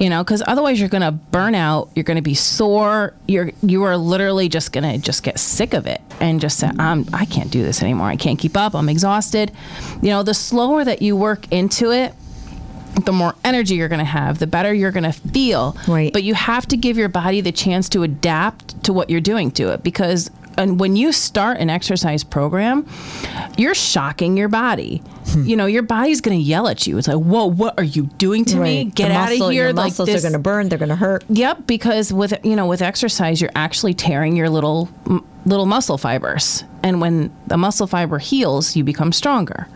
You 0.03 0.11
know, 0.11 0.25
because 0.25 0.43
otherwise 0.49 0.81
you're 0.81 0.89
gonna 0.89 1.13
burn 1.13 1.55
out. 1.55 1.89
You're 1.95 2.03
gonna 2.03 2.23
be 2.23 2.35
sore. 2.35 3.15
You're 3.29 3.53
you 3.63 3.85
are 3.85 3.97
literally 3.97 4.49
just 4.49 4.73
gonna 4.73 4.99
just 4.99 5.23
get 5.23 5.39
sick 5.39 5.75
of 5.75 5.87
it 5.87 6.01
and 6.19 6.41
just 6.41 6.59
say, 6.59 6.73
"I'm 6.77 7.07
I 7.13 7.25
can't 7.25 7.53
do 7.53 7.63
this 7.63 7.85
anymore. 7.85 8.09
I 8.09 8.17
can't 8.17 8.37
keep 8.37 8.57
up. 8.57 8.75
I'm 8.75 8.89
exhausted." 8.89 9.53
You 10.03 10.11
know, 10.11 10.25
the 10.25 10.35
slower 10.35 10.85
that 10.85 11.03
you 11.03 11.15
work 11.15 11.47
into 11.53 11.93
it 11.93 12.15
the 13.07 13.13
more 13.13 13.35
energy 13.43 13.77
you're 13.77 13.89
going 13.89 14.01
to 14.01 14.05
have, 14.05 14.39
the 14.39 14.47
better 14.47 14.75
you're 14.75 14.91
going 14.91 15.11
to 15.11 15.13
feel. 15.13 15.75
Right. 15.89 16.13
But 16.13 16.25
you 16.25 16.35
have 16.35 16.67
to 16.69 16.77
give 16.77 16.99
your 16.99 17.09
body 17.09 17.41
the 17.41 17.53
chance 17.53 17.89
to 17.91 18.03
adapt 18.03 18.85
to 18.85 18.93
what 18.93 19.09
you're 19.09 19.21
doing 19.21 19.51
to 19.53 19.71
it 19.71 19.83
because 19.83 20.31
and 20.59 20.79
when 20.79 20.97
you 20.97 21.13
start 21.13 21.59
an 21.59 21.71
exercise 21.71 22.25
program, 22.25 22.87
you're 23.57 23.75
shocking 23.75 24.37
your 24.37 24.49
body. 24.49 25.03
Hmm. 25.33 25.45
You 25.53 25.57
know, 25.57 25.67
your 25.67 25.83
body's 25.83 26.21
going 26.21 26.39
to 26.39 26.43
yell 26.43 26.69
at 26.69 26.87
you. 26.87 26.99
It's 26.99 27.09
like, 27.09 27.17
"Whoa, 27.19 27.47
what 27.47 27.75
are 27.79 27.85
you 27.85 28.05
doing 28.19 28.45
to 28.47 28.57
me? 28.57 28.85
Get 28.85 29.09
The 29.09 29.15
out 29.15 29.31
muscle- 29.31 29.47
of 29.49 29.53
here!" 29.53 29.65
Your 29.65 29.73
like 29.73 29.87
muscles 29.93 30.09
this. 30.09 30.21
are 30.23 30.29
going 30.29 30.33
to 30.35 30.39
burn. 30.39 30.69
They're 30.69 30.79
going 30.79 30.89
to 30.89 30.97
hurt. 30.97 31.25
Yep, 31.29 31.67
because 31.67 32.13
with 32.13 32.35
you 32.45 32.57
know 32.57 32.67
with 32.67 32.83
exercise, 32.83 33.41
you're 33.41 33.51
actually 33.55 33.95
tearing 33.95 34.37
your 34.37 34.49
little 34.51 34.89
little 35.45 35.67
muscle 35.67 35.99
fibers, 35.99 36.65
and 36.83 37.01
when 37.01 37.35
the 37.47 37.57
muscle 37.57 37.87
fiber 37.87 38.19
heals, 38.19 38.75
you 38.75 38.85
become 38.85 39.13
stronger. 39.13 39.69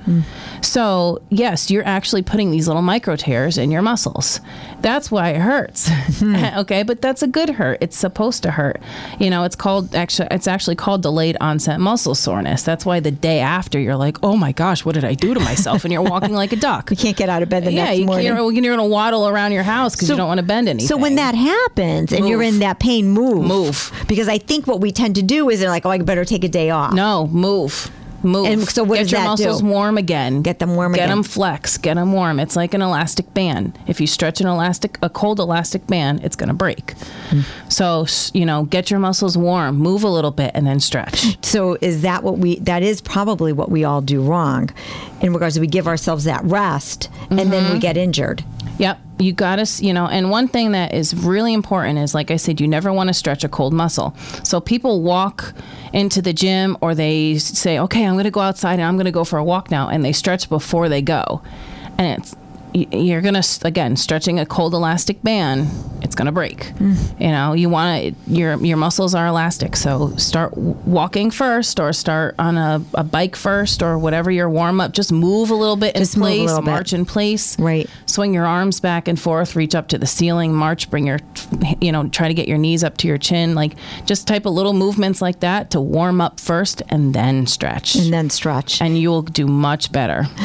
So 0.60 1.22
yes, 1.30 1.70
you're 1.70 1.86
actually 1.86 2.22
putting 2.22 2.50
these 2.50 2.66
little 2.66 2.82
micro 2.82 3.16
tears 3.16 3.58
in 3.58 3.70
your 3.70 3.82
muscles. 3.82 4.40
That's 4.80 5.10
why 5.10 5.30
it 5.30 5.40
hurts. 5.40 5.88
Hmm. 6.18 6.36
okay, 6.58 6.82
but 6.82 7.00
that's 7.02 7.22
a 7.22 7.26
good 7.26 7.50
hurt. 7.50 7.78
It's 7.80 7.96
supposed 7.96 8.42
to 8.42 8.50
hurt. 8.50 8.80
You 9.20 9.30
know, 9.30 9.44
it's 9.44 9.56
called 9.56 9.94
actually 9.94 10.28
it's 10.30 10.48
actually 10.48 10.76
called 10.76 11.02
delayed 11.02 11.36
onset 11.40 11.80
muscle 11.80 12.14
soreness. 12.14 12.62
That's 12.62 12.84
why 12.84 13.00
the 13.00 13.10
day 13.10 13.40
after 13.40 13.78
you're 13.78 13.96
like, 13.96 14.18
oh 14.22 14.36
my 14.36 14.52
gosh, 14.52 14.84
what 14.84 14.94
did 14.94 15.04
I 15.04 15.14
do 15.14 15.34
to 15.34 15.40
myself? 15.40 15.84
And 15.84 15.92
you're 15.92 16.02
walking 16.02 16.32
like 16.32 16.52
a 16.52 16.56
duck. 16.56 16.90
You 16.96 17.02
can't 17.02 17.16
get 17.16 17.28
out 17.28 17.42
of 17.42 17.50
bed 17.50 17.64
the 17.64 17.72
yeah, 17.72 17.84
next 17.84 17.98
you 17.98 18.06
morning. 18.06 18.26
can't, 18.26 18.54
you're 18.54 18.74
going 18.74 18.78
to 18.78 18.84
waddle 18.84 19.28
around 19.28 19.52
your 19.52 19.62
house 19.62 19.94
because 19.94 20.08
you 20.08 20.16
don't 20.16 20.28
want 20.28 20.38
to 20.38 20.46
bend 20.46 20.66
anything. 20.66 20.88
So 20.88 20.96
when 20.96 21.16
that 21.16 21.34
happens 21.34 22.10
and 22.10 22.26
you're 22.26 22.42
in 22.42 22.60
that 22.60 22.78
pain, 22.78 23.10
move. 23.10 23.44
Move. 23.44 23.92
Because 24.08 24.26
I 24.28 24.38
think 24.38 24.66
what 24.66 24.80
we 24.80 24.92
tend 24.92 25.16
to 25.16 25.22
do 25.22 25.50
is 25.50 25.55
they're 25.60 25.70
like, 25.70 25.86
oh, 25.86 25.90
I 25.90 25.98
better 25.98 26.24
take 26.24 26.44
a 26.44 26.48
day 26.48 26.70
off. 26.70 26.92
No, 26.94 27.26
move. 27.28 27.90
Move. 28.22 28.46
And 28.46 28.66
so 28.68 28.82
what 28.82 28.96
get 28.96 29.02
does 29.04 29.12
your 29.12 29.20
that 29.20 29.26
muscles 29.26 29.60
do? 29.60 29.66
warm 29.68 29.98
again. 29.98 30.42
Get 30.42 30.58
them 30.58 30.74
warm 30.74 30.92
Get 30.92 31.00
again. 31.04 31.10
them 31.10 31.22
flex. 31.22 31.76
Get 31.78 31.94
them 31.94 32.12
warm. 32.12 32.40
It's 32.40 32.56
like 32.56 32.72
an 32.74 32.82
elastic 32.82 33.32
band. 33.34 33.78
If 33.86 34.00
you 34.00 34.06
stretch 34.08 34.40
an 34.40 34.48
elastic, 34.48 34.98
a 35.02 35.10
cold 35.10 35.38
elastic 35.38 35.86
band, 35.86 36.24
it's 36.24 36.34
going 36.34 36.48
to 36.48 36.54
break. 36.54 36.92
Hmm. 37.28 37.40
So 37.68 38.06
you 38.32 38.44
know, 38.46 38.64
get 38.64 38.90
your 38.90 38.98
muscles 38.98 39.36
warm. 39.38 39.76
Move 39.76 40.02
a 40.02 40.08
little 40.08 40.32
bit 40.32 40.50
and 40.54 40.66
then 40.66 40.80
stretch. 40.80 41.36
So 41.44 41.76
is 41.80 42.02
that 42.02 42.24
what 42.24 42.38
we? 42.38 42.58
That 42.60 42.82
is 42.82 43.00
probably 43.00 43.52
what 43.52 43.70
we 43.70 43.84
all 43.84 44.00
do 44.00 44.22
wrong, 44.22 44.70
in 45.20 45.32
regards 45.32 45.54
to 45.56 45.60
we 45.60 45.66
give 45.68 45.86
ourselves 45.86 46.24
that 46.24 46.42
rest 46.42 47.10
and 47.30 47.38
then 47.38 47.52
Mm-hmm. 47.64 47.74
we 47.74 47.78
get 47.78 47.96
injured. 47.96 48.42
Yep. 48.78 48.98
You 49.18 49.32
got 49.32 49.56
to, 49.56 49.84
you 49.84 49.94
know, 49.94 50.06
and 50.06 50.30
one 50.30 50.46
thing 50.46 50.72
that 50.72 50.92
is 50.92 51.14
really 51.14 51.54
important 51.54 51.98
is, 51.98 52.14
like 52.14 52.30
I 52.30 52.36
said, 52.36 52.60
you 52.60 52.68
never 52.68 52.92
want 52.92 53.08
to 53.08 53.14
stretch 53.14 53.44
a 53.44 53.48
cold 53.48 53.72
muscle. 53.72 54.14
So 54.44 54.60
people 54.60 55.02
walk 55.02 55.54
into 55.92 56.20
the 56.20 56.34
gym 56.34 56.76
or 56.82 56.94
they 56.94 57.38
say, 57.38 57.78
okay, 57.78 58.06
I'm 58.06 58.14
going 58.14 58.24
to 58.24 58.30
go 58.30 58.40
outside 58.40 58.74
and 58.74 58.82
I'm 58.82 58.96
going 58.96 59.06
to 59.06 59.12
go 59.12 59.24
for 59.24 59.38
a 59.38 59.44
walk 59.44 59.70
now. 59.70 59.88
And 59.88 60.04
they 60.04 60.12
stretch 60.12 60.48
before 60.50 60.88
they 60.90 61.00
go. 61.00 61.40
And 61.96 62.20
it's, 62.20 62.36
you're 62.74 63.22
to, 63.40 63.66
again, 63.66 63.96
stretching 63.96 64.38
a 64.38 64.46
cold 64.46 64.74
elastic 64.74 65.22
band, 65.22 65.68
it's 66.02 66.14
to 66.26 66.32
break. 66.32 66.64
Hmm. 66.66 66.94
You 67.18 67.28
know, 67.28 67.52
you 67.54 67.68
want 67.70 68.02
to, 68.26 68.32
your, 68.32 68.56
your 68.62 68.76
muscles 68.76 69.14
are 69.14 69.26
elastic. 69.26 69.76
So 69.76 70.14
start 70.16 70.56
walking 70.56 71.30
first 71.30 71.80
or 71.80 71.92
start 71.92 72.34
on 72.38 72.56
a, 72.58 72.84
a 72.94 73.02
bike 73.04 73.34
first 73.34 73.82
or 73.82 73.98
whatever 73.98 74.30
your 74.30 74.50
warm 74.50 74.80
up. 74.80 74.92
Just 74.92 75.10
move 75.10 75.50
a 75.50 75.54
little 75.54 75.76
bit 75.76 75.94
Just 75.96 76.14
in 76.16 76.20
place, 76.20 76.50
bit. 76.52 76.64
march 76.64 76.92
in 76.92 77.04
place 77.06 77.58
Right. 77.58 77.88
swing 78.06 78.34
your 78.34 78.46
arms 78.46 78.80
back 78.80 79.08
and 79.08 79.18
forth 79.18 79.56
reach 79.56 79.74
up 79.74 79.88
to 79.88 79.98
the 79.98 80.06
ceiling 80.06 80.52
march 80.54 80.90
bring 80.90 81.06
your 81.06 81.18
you 81.80 81.90
know 81.92 82.08
try 82.08 82.28
to 82.28 82.34
get 82.34 82.46
your 82.48 82.58
knees 82.58 82.84
up 82.84 82.96
to 82.98 83.08
your 83.08 83.18
chin 83.18 83.54
like 83.54 83.72
just 84.04 84.26
type 84.26 84.46
of 84.46 84.52
little 84.52 84.72
movements 84.74 85.22
like 85.22 85.40
that 85.40 85.70
to 85.70 85.80
warm 85.80 86.20
up 86.20 86.38
first 86.40 86.82
and 86.88 87.14
then 87.14 87.46
stretch 87.46 87.94
And 87.96 88.12
then 88.12 88.30
stretch. 88.30 88.80
and 88.80 88.98
you 88.98 89.08
will 89.10 89.22
do 89.22 89.46
much 89.46 89.90
better 89.92 90.26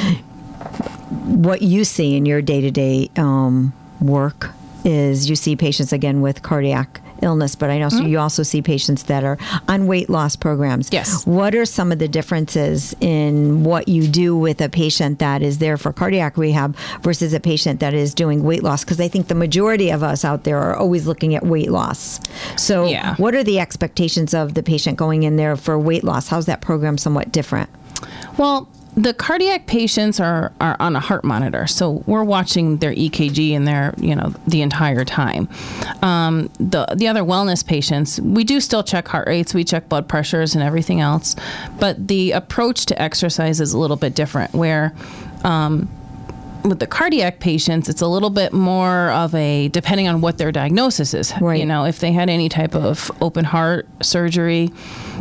what 1.10 1.62
you 1.62 1.84
see 1.84 2.16
in 2.16 2.26
your 2.26 2.42
day 2.42 2.62
to 2.62 2.72
day 2.72 3.10
work 4.02 4.52
is 4.84 5.30
you 5.30 5.36
see 5.36 5.56
patients 5.56 5.94
again 5.94 6.22
with 6.22 6.42
cardiac 6.42 7.02
illness, 7.22 7.56
but 7.56 7.70
I 7.70 7.78
know 7.78 7.90
so 7.90 8.00
mm-hmm. 8.00 8.08
you 8.08 8.20
also 8.20 8.44
see 8.44 8.62
patients 8.62 9.04
that 9.04 9.24
are 9.24 9.38
on 9.68 9.86
weight 9.86 10.10
loss 10.10 10.36
programs. 10.36 10.90
Yes. 10.92 11.26
What 11.26 11.54
are 11.56 11.66
some 11.66 11.92
of 11.92 12.00
the 12.00 12.08
differences 12.08 12.96
in 13.00 13.64
what 13.64 13.88
you 13.88 14.08
do 14.08 14.36
with 14.36 14.60
a 14.60 14.70
patient 14.70 15.20
that 15.20 15.42
is 15.42 15.60
there 15.60 15.78
for 15.78 15.94
cardiac 15.94 16.38
rehab 16.38 16.76
versus 17.02 17.34
a 17.34 17.40
patient 17.40 17.80
that 17.80 17.94
is 17.94 18.14
doing 18.14 18.44
weight 18.44 18.64
loss? 18.64 18.84
Because 18.84 19.00
I 19.00 19.08
think 19.08 19.28
the 19.28 19.36
majority 19.36 19.92
of 19.92 20.04
us 20.04 20.26
out 20.26 20.44
there 20.44 20.58
are 20.58 20.76
always 20.76 21.06
looking 21.06 21.36
at 21.36 21.46
weight 21.46 21.70
loss. 21.70 22.20
So, 22.58 22.86
Yeah. 22.86 23.16
what 23.16 23.36
are 23.36 23.44
the 23.44 23.60
expectations 23.60 24.34
of 24.34 24.56
the 24.56 24.64
patient 24.64 24.98
going 24.98 25.24
in 25.24 25.36
there 25.36 25.56
for 25.56 25.78
weight 25.78 26.04
loss? 26.04 26.28
How's 26.28 26.48
that 26.48 26.62
program 26.62 26.98
somewhat 26.98 27.32
different? 27.32 27.70
well 28.38 28.68
the 29.02 29.14
cardiac 29.16 29.66
patients 29.66 30.20
are, 30.20 30.52
are 30.62 30.76
on 30.80 30.96
a 30.96 31.00
heart 31.00 31.24
monitor, 31.24 31.66
so 31.66 32.04
we're 32.06 32.24
watching 32.24 32.78
their 32.78 32.94
EKG 32.94 33.52
and 33.52 33.68
their, 33.68 33.96
you 33.98 34.16
know, 34.16 34.34
the 34.48 34.62
entire 34.62 35.04
time. 35.04 35.50
Um, 36.04 36.52
the 36.60 36.86
the 36.96 37.08
other 37.08 37.22
wellness 37.22 37.66
patients, 37.66 38.22
we 38.22 38.44
do 38.44 38.60
still 38.60 38.84
check 38.84 39.08
heart 39.08 39.28
rates, 39.28 39.54
we 39.54 39.64
check 39.64 39.90
blood 39.90 40.08
pressures 40.08 40.54
and 40.54 40.64
everything 40.64 41.02
else, 41.02 41.36
but 41.80 42.08
the 42.08 42.32
approach 42.32 42.86
to 42.88 43.02
exercise 43.02 43.60
is 43.60 43.74
a 43.74 43.80
little 43.80 43.98
bit 43.98 44.14
different. 44.14 44.54
Where 44.54 44.94
um, 45.44 45.90
with 46.64 46.80
the 46.80 46.88
cardiac 46.88 47.40
patients, 47.40 47.90
it's 47.90 48.02
a 48.02 48.08
little 48.08 48.30
bit 48.30 48.54
more 48.54 49.10
of 49.12 49.34
a 49.36 49.68
depending 49.70 50.08
on 50.08 50.22
what 50.22 50.38
their 50.38 50.52
diagnosis 50.52 51.14
is. 51.14 51.34
Right. 51.42 51.60
You 51.60 51.66
know, 51.66 51.86
if 51.86 52.00
they 52.00 52.12
had 52.12 52.30
any 52.30 52.50
type 52.50 52.76
of 52.76 53.12
open 53.22 53.46
heart 53.46 53.88
surgery, 54.02 54.72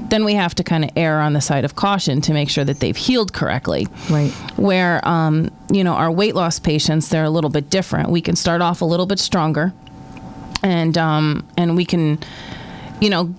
then 0.09 0.25
we 0.25 0.35
have 0.35 0.55
to 0.57 0.65
kind 0.65 0.85
of 0.85 0.91
err 0.97 1.21
on 1.21 1.33
the 1.33 1.41
side 1.41 1.65
of 1.65 1.77
caution 1.77 2.21
to 2.23 2.33
make 2.33 2.51
sure 2.51 2.65
that 2.65 2.81
they've 2.81 2.97
healed 2.97 3.33
correctly. 3.33 3.87
Right. 4.11 4.31
Where, 4.57 5.07
um, 5.07 5.51
you 5.73 5.85
know, 5.85 5.95
our 5.95 6.11
weight 6.11 6.35
loss 6.35 6.59
patients, 6.59 7.09
they're 7.09 7.25
a 7.25 7.31
little 7.31 7.51
bit 7.51 7.71
different. 7.71 8.11
We 8.11 8.21
can 8.21 8.37
start 8.37 8.61
off 8.61 8.83
a 8.83 8.85
little 8.85 9.07
bit 9.07 9.19
stronger, 9.19 9.73
and 10.63 10.99
um, 10.99 11.47
and 11.57 11.77
we 11.77 11.85
can, 11.85 12.19
you 13.01 13.09
know, 13.09 13.35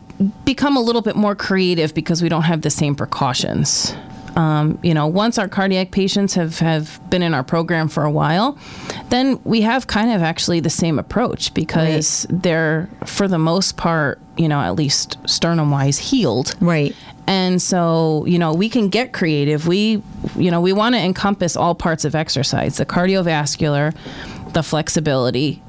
become 0.46 0.78
a 0.78 0.82
little 0.82 1.02
bit 1.02 1.16
more 1.16 1.36
creative 1.36 1.94
because 1.94 2.22
we 2.22 2.30
don't 2.30 2.44
have 2.44 2.62
the 2.62 2.70
same 2.70 2.96
precautions. 2.96 3.96
Um, 4.36 4.80
you 4.82 4.94
know, 4.94 5.08
once 5.08 5.38
our 5.38 5.50
cardiac 5.50 5.92
patients 5.92 6.36
have, 6.36 6.60
have 6.60 7.02
been 7.10 7.22
in 7.22 7.34
our 7.34 7.44
program 7.44 7.90
for 7.90 8.04
a 8.04 8.12
while, 8.12 8.58
then 9.10 9.42
we 9.44 9.62
have 9.62 9.88
kind 9.88 10.12
of 10.12 10.22
actually 10.22 10.62
the 10.62 10.70
same 10.70 10.98
approach 11.00 11.54
because 11.54 12.26
they're, 12.30 12.90
for 13.06 13.28
the 13.28 13.38
most 13.38 13.76
part, 13.76 14.20
you 14.38 14.48
know, 14.48 14.60
at 14.62 14.76
least 14.76 15.18
sternum 15.26 15.70
wise, 15.70 15.98
healed. 15.98 16.56
Right. 16.62 16.96
And 17.28 17.62
so, 17.62 18.26
you 18.26 18.40
know, 18.40 18.54
we 18.54 18.70
can 18.70 18.90
get 18.90 19.14
creative. 19.14 19.68
We, 19.68 20.02
you 20.38 20.50
know, 20.50 20.62
we 20.62 20.74
want 20.74 20.96
to 20.96 21.02
encompass 21.02 21.56
all 21.56 21.76
parts 21.76 22.06
of 22.06 22.16
exercise 22.16 22.78
the 22.78 22.86
cardiovascular, 22.86 23.96
the 24.54 24.64
flexibility, 24.64 25.62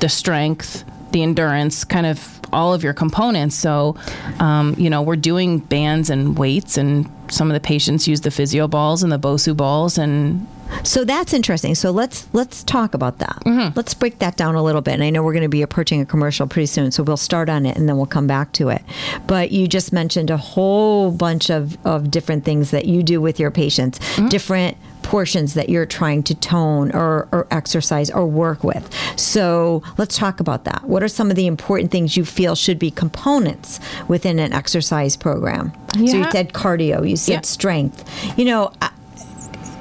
the 0.00 0.08
strength, 0.08 0.84
the 1.12 1.22
endurance, 1.22 1.84
kind 1.84 2.06
of 2.06 2.40
all 2.52 2.74
of 2.74 2.82
your 2.82 2.94
components. 2.94 3.54
So, 3.54 3.96
um, 4.40 4.74
you 4.78 4.90
know, 4.90 5.02
we're 5.02 5.16
doing 5.16 5.58
bands 5.58 6.10
and 6.10 6.38
weights, 6.38 6.76
and 6.76 7.10
some 7.30 7.50
of 7.50 7.54
the 7.54 7.60
patients 7.60 8.08
use 8.08 8.20
the 8.22 8.30
physio 8.30 8.68
balls 8.68 9.02
and 9.02 9.10
the 9.12 9.18
Bosu 9.18 9.56
balls. 9.56 9.98
And 9.98 10.46
So 10.82 11.04
that's 11.04 11.32
interesting. 11.32 11.74
So 11.74 11.90
let's 11.90 12.26
let's 12.32 12.62
talk 12.64 12.94
about 12.94 13.18
that. 13.18 13.42
Mm-hmm. 13.46 13.72
Let's 13.76 13.94
break 13.94 14.18
that 14.20 14.36
down 14.36 14.54
a 14.54 14.62
little 14.62 14.80
bit. 14.80 14.94
And 14.94 15.02
I 15.04 15.10
know 15.10 15.22
we're 15.22 15.32
going 15.32 15.42
to 15.42 15.48
be 15.48 15.62
approaching 15.62 16.00
a 16.00 16.06
commercial 16.06 16.46
pretty 16.46 16.66
soon, 16.66 16.90
so 16.90 17.02
we'll 17.02 17.16
start 17.16 17.48
on 17.48 17.66
it 17.66 17.76
and 17.76 17.88
then 17.88 17.96
we'll 17.96 18.06
come 18.06 18.26
back 18.26 18.52
to 18.54 18.68
it. 18.68 18.82
But 19.26 19.50
you 19.52 19.66
just 19.68 19.92
mentioned 19.92 20.30
a 20.30 20.36
whole 20.36 21.10
bunch 21.10 21.50
of, 21.50 21.76
of 21.86 22.10
different 22.10 22.44
things 22.44 22.70
that 22.70 22.84
you 22.86 23.02
do 23.02 23.20
with 23.20 23.38
your 23.40 23.50
patients, 23.50 23.98
Mm-hmm. 23.98 24.28
different 24.28 24.76
portions 25.08 25.54
that 25.54 25.70
you're 25.70 25.86
trying 25.86 26.22
to 26.22 26.34
tone 26.34 26.90
or, 26.92 27.28
or 27.32 27.46
exercise 27.50 28.10
or 28.10 28.26
work 28.26 28.62
with. 28.62 28.92
So 29.18 29.82
let's 29.96 30.18
talk 30.18 30.38
about 30.38 30.64
that. 30.64 30.84
What 30.84 31.02
are 31.02 31.08
some 31.08 31.30
of 31.30 31.36
the 31.36 31.46
important 31.46 31.90
things 31.90 32.14
you 32.14 32.26
feel 32.26 32.54
should 32.54 32.78
be 32.78 32.90
components 32.90 33.80
within 34.06 34.38
an 34.38 34.52
exercise 34.52 35.16
program? 35.16 35.72
So 35.94 36.00
you 36.00 36.30
said 36.30 36.52
cardio, 36.52 37.08
you 37.08 37.16
said 37.16 37.32
Yeah. 37.32 37.40
strength. 37.40 38.04
You 38.38 38.44
know, 38.44 38.70
I- 38.82 38.90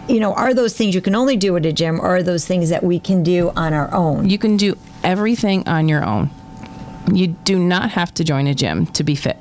you 0.07 0.21
know, 0.21 0.33
are 0.33 0.53
those 0.53 0.73
things 0.73 0.95
you 0.95 1.01
can 1.01 1.13
only 1.13 1.35
do 1.35 1.57
at 1.57 1.65
a 1.65 1.73
gym, 1.73 1.99
or 1.99 2.15
are 2.15 2.23
those 2.23 2.45
things 2.45 2.69
that 2.69 2.81
we 2.81 2.97
can 2.97 3.21
do 3.23 3.51
on 3.57 3.73
our 3.73 3.93
own? 3.93 4.29
you 4.29 4.37
can 4.37 4.55
do 4.55 4.77
everything 5.03 5.67
on 5.67 5.89
your 5.89 6.05
own. 6.05 6.29
You 7.11 7.27
do 7.27 7.59
not 7.59 7.89
have 7.91 8.13
to 8.13 8.23
join 8.23 8.47
a 8.47 8.55
gym 8.55 8.85
to 8.87 9.03
be 9.03 9.15
fit. 9.15 9.37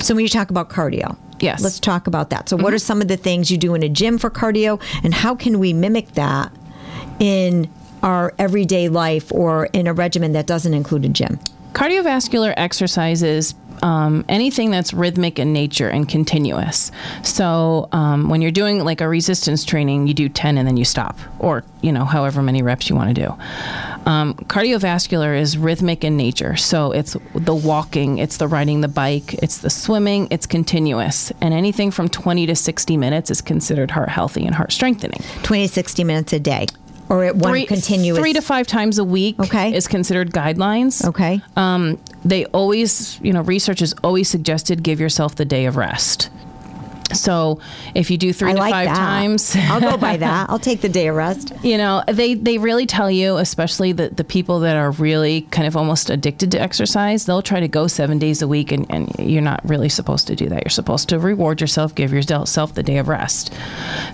So 0.00 0.14
when 0.14 0.22
you 0.24 0.28
talk 0.28 0.50
about 0.50 0.68
cardio, 0.68 1.16
Yes. 1.42 1.62
let's 1.62 1.80
talk 1.80 2.06
about 2.06 2.30
that. 2.30 2.48
So, 2.48 2.56
what 2.56 2.66
mm-hmm. 2.66 2.74
are 2.74 2.78
some 2.78 3.02
of 3.02 3.08
the 3.08 3.16
things 3.16 3.50
you 3.50 3.58
do 3.58 3.74
in 3.74 3.82
a 3.82 3.88
gym 3.88 4.16
for 4.16 4.30
cardio, 4.30 4.80
and 5.02 5.12
how 5.12 5.34
can 5.34 5.58
we 5.58 5.72
mimic 5.72 6.12
that 6.12 6.52
in 7.18 7.68
our 8.02 8.32
everyday 8.38 8.88
life 8.88 9.30
or 9.32 9.66
in 9.66 9.86
a 9.86 9.92
regimen 9.92 10.32
that 10.32 10.46
doesn't 10.46 10.72
include 10.72 11.04
a 11.04 11.08
gym? 11.08 11.38
cardiovascular 11.72 12.52
exercises 12.56 13.54
um, 13.82 14.24
anything 14.28 14.70
that's 14.70 14.92
rhythmic 14.92 15.38
in 15.38 15.52
nature 15.52 15.88
and 15.88 16.08
continuous. 16.08 16.90
So 17.22 17.88
um, 17.92 18.28
when 18.28 18.40
you're 18.40 18.50
doing 18.50 18.84
like 18.84 19.00
a 19.00 19.08
resistance 19.08 19.64
training 19.64 20.06
you 20.06 20.14
do 20.14 20.28
10 20.28 20.58
and 20.58 20.66
then 20.66 20.76
you 20.76 20.84
stop 20.84 21.18
or 21.38 21.64
you 21.82 21.92
know 21.92 22.04
however 22.04 22.42
many 22.42 22.62
reps 22.62 22.88
you 22.88 22.96
want 22.96 23.14
to 23.14 23.22
do. 23.22 23.28
Um, 24.08 24.34
cardiovascular 24.34 25.38
is 25.38 25.56
rhythmic 25.58 26.04
in 26.04 26.16
nature 26.16 26.56
so 26.56 26.92
it's 26.92 27.16
the 27.34 27.54
walking 27.54 28.18
it's 28.18 28.36
the 28.38 28.48
riding 28.48 28.80
the 28.80 28.88
bike 28.88 29.34
it's 29.34 29.58
the 29.58 29.70
swimming 29.70 30.28
it's 30.30 30.46
continuous. 30.46 31.32
And 31.40 31.52
anything 31.52 31.90
from 31.90 32.08
20 32.08 32.46
to 32.46 32.56
60 32.56 32.96
minutes 32.96 33.30
is 33.30 33.40
considered 33.40 33.90
heart 33.90 34.08
healthy 34.08 34.46
and 34.46 34.54
heart 34.54 34.72
strengthening. 34.72 35.20
20, 35.42 35.66
60 35.66 36.04
minutes 36.04 36.32
a 36.32 36.40
day, 36.40 36.66
or 37.12 37.24
at 37.24 37.36
one 37.36 37.52
three, 37.52 37.66
continuous. 37.66 38.18
three 38.18 38.32
to 38.32 38.40
five 38.40 38.66
times 38.66 38.98
a 38.98 39.04
week 39.04 39.38
Okay. 39.38 39.74
is 39.74 39.86
considered 39.86 40.30
guidelines 40.32 41.04
Okay. 41.06 41.40
um, 41.56 41.98
they 42.24 42.46
always, 42.46 43.20
you 43.22 43.32
know, 43.32 43.42
research 43.42 43.80
has 43.80 43.94
always 44.02 44.28
suggested 44.28 44.82
give 44.82 44.98
yourself 44.98 45.34
the 45.36 45.44
day 45.44 45.66
of 45.66 45.76
rest. 45.76 46.30
So 47.14 47.60
if 47.94 48.10
you 48.10 48.18
do 48.18 48.32
three 48.32 48.50
I 48.50 48.54
to 48.54 48.58
like 48.58 48.72
five 48.72 48.86
that. 48.86 48.96
times, 48.96 49.54
I'll 49.56 49.80
go 49.80 49.96
by 49.96 50.16
that. 50.18 50.50
I'll 50.50 50.58
take 50.58 50.80
the 50.80 50.88
day 50.88 51.08
of 51.08 51.16
rest. 51.16 51.52
you 51.62 51.78
know, 51.78 52.02
they, 52.06 52.34
they 52.34 52.58
really 52.58 52.86
tell 52.86 53.10
you, 53.10 53.36
especially 53.36 53.92
the, 53.92 54.08
the 54.08 54.24
people 54.24 54.60
that 54.60 54.76
are 54.76 54.90
really 54.92 55.42
kind 55.50 55.66
of 55.66 55.76
almost 55.76 56.10
addicted 56.10 56.50
to 56.52 56.60
exercise, 56.60 57.26
they'll 57.26 57.42
try 57.42 57.60
to 57.60 57.68
go 57.68 57.86
seven 57.86 58.18
days 58.18 58.42
a 58.42 58.48
week, 58.48 58.72
and, 58.72 58.86
and 58.90 59.14
you're 59.18 59.42
not 59.42 59.60
really 59.68 59.88
supposed 59.88 60.26
to 60.28 60.36
do 60.36 60.48
that. 60.48 60.64
You're 60.64 60.70
supposed 60.70 61.08
to 61.10 61.18
reward 61.18 61.60
yourself, 61.60 61.94
give 61.94 62.12
yourself 62.12 62.74
the 62.74 62.82
day 62.82 62.98
of 62.98 63.08
rest. 63.08 63.52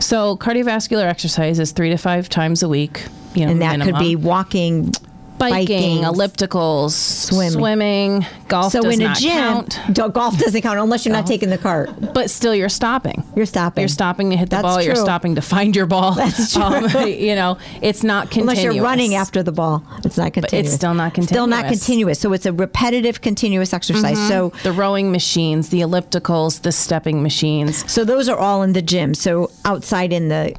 So 0.00 0.36
cardiovascular 0.36 1.04
exercise 1.04 1.58
is 1.58 1.72
three 1.72 1.90
to 1.90 1.96
five 1.96 2.28
times 2.28 2.62
a 2.62 2.68
week. 2.68 3.04
You 3.34 3.44
know, 3.44 3.52
And 3.52 3.62
that 3.62 3.80
could 3.82 3.98
be 3.98 4.16
walking 4.16 4.92
biking, 5.38 6.02
Bikings. 6.02 6.14
ellipticals, 6.14 6.90
Swimming. 6.90 7.50
swimming, 7.50 8.26
golf 8.48 8.72
so 8.72 8.88
in 8.88 9.02
a 9.02 9.14
gym, 9.14 9.66
do- 9.92 10.08
golf 10.08 10.38
doesn't 10.38 10.62
count 10.62 10.78
unless 10.78 11.04
you're 11.04 11.14
not 11.14 11.26
taking 11.26 11.50
the 11.50 11.58
cart. 11.58 11.90
But 12.12 12.30
still, 12.30 12.54
you're 12.54 12.68
stopping. 12.68 13.24
You're 13.36 13.46
stopping. 13.46 13.82
You're 13.82 13.88
stopping 13.88 14.30
to 14.30 14.36
hit 14.36 14.50
the 14.50 14.56
That's 14.56 14.62
ball. 14.62 14.82
You're 14.82 14.96
stopping 14.96 15.34
to 15.36 15.42
find 15.42 15.74
your 15.74 15.86
ball. 15.86 16.12
That's 16.14 16.52
true. 16.52 16.62
Um, 16.62 16.84
you 17.08 17.34
know, 17.34 17.58
it's 17.82 18.02
not 18.02 18.30
continuous. 18.30 18.58
Unless 18.58 18.74
you're 18.74 18.84
running 18.84 19.14
after 19.14 19.42
the 19.42 19.52
ball, 19.52 19.84
it's 20.04 20.16
not 20.16 20.32
continuous. 20.32 20.68
It's 20.68 20.76
still 20.76 20.94
not 20.94 21.14
continuous. 21.14 21.30
Still 21.30 21.46
not 21.46 21.56
continuous. 21.64 21.84
continuous. 21.86 22.20
So 22.20 22.32
it's 22.32 22.46
a 22.46 22.52
repetitive, 22.52 23.20
continuous 23.20 23.72
exercise. 23.72 24.18
Mm-hmm. 24.18 24.28
So 24.28 24.52
the 24.62 24.72
rowing 24.72 25.12
machines, 25.12 25.68
the 25.68 25.80
ellipticals, 25.80 26.62
the 26.62 26.72
stepping 26.72 27.22
machines. 27.22 27.90
So 27.90 28.04
those 28.04 28.28
are 28.28 28.38
all 28.38 28.62
in 28.62 28.72
the 28.72 28.82
gym. 28.82 29.14
So 29.14 29.50
outside 29.64 30.12
in 30.12 30.28
the 30.28 30.54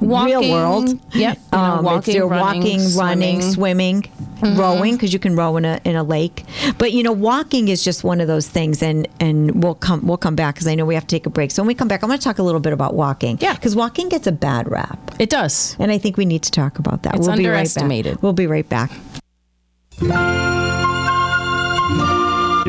real 0.00 0.40
Walking, 0.40 0.50
world, 0.52 0.88
yep, 1.14 1.36
you 1.38 1.42
know, 1.52 1.58
um, 1.58 1.78
it's 1.78 1.84
walking, 1.84 2.14
your 2.14 2.28
running, 2.28 2.60
walking, 2.62 2.96
running, 2.96 3.42
swimming. 3.42 4.02
swimming, 4.42 4.56
rowing 4.58 4.94
because 4.94 5.12
you 5.12 5.18
can 5.18 5.34
row 5.36 5.56
in 5.56 5.64
a 5.64 5.80
in 5.84 5.96
a 5.96 6.02
lake. 6.02 6.44
But 6.78 6.92
you 6.92 7.02
know, 7.02 7.12
walking 7.12 7.68
is 7.68 7.82
just 7.82 8.04
one 8.04 8.20
of 8.20 8.26
those 8.26 8.48
things, 8.48 8.82
and 8.82 9.08
and 9.20 9.62
we'll 9.62 9.74
come 9.76 10.06
we'll 10.06 10.16
come 10.18 10.36
back 10.36 10.56
because 10.56 10.66
I 10.66 10.74
know 10.74 10.84
we 10.84 10.94
have 10.94 11.06
to 11.06 11.14
take 11.16 11.26
a 11.26 11.30
break. 11.30 11.50
So 11.50 11.62
when 11.62 11.68
we 11.68 11.74
come 11.74 11.88
back, 11.88 12.02
I'm 12.02 12.08
going 12.08 12.18
to 12.18 12.24
talk 12.24 12.38
a 12.38 12.42
little 12.42 12.60
bit 12.60 12.72
about 12.72 12.94
walking. 12.94 13.38
Yeah. 13.40 13.54
because 13.54 13.74
walking 13.76 14.08
gets 14.08 14.26
a 14.26 14.32
bad 14.32 14.70
rap, 14.70 14.98
It 15.18 15.30
does. 15.30 15.76
and 15.78 15.90
I 15.90 15.98
think 15.98 16.16
we 16.16 16.24
need 16.26 16.42
to 16.42 16.50
talk 16.50 16.78
about 16.78 17.02
that. 17.04 17.14
It's 17.14 17.26
we'll 17.26 17.36
be 17.36 17.46
right 17.46 17.52
underestimated. 17.58 18.14
back. 18.16 18.22
We'll 18.22 18.32
be 18.32 18.46
right 18.46 18.68
back. 18.68 18.90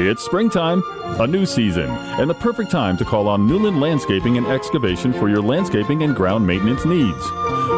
It's 0.08 0.24
springtime, 0.24 0.84
a 1.20 1.26
new 1.26 1.48
season, 1.48 1.90
and 1.90 2.30
the 2.30 2.36
perfect 2.36 2.70
time 2.70 2.96
to 2.98 3.04
call 3.04 3.28
on 3.28 3.48
Newland 3.48 3.82
Landscaping 3.82 4.38
and 4.38 4.46
Excavation 4.46 5.12
for 5.12 5.30
your 5.30 5.42
landscaping 5.42 6.04
and 6.04 6.16
ground 6.16 6.46
maintenance 6.46 6.86
needs. 6.86 7.32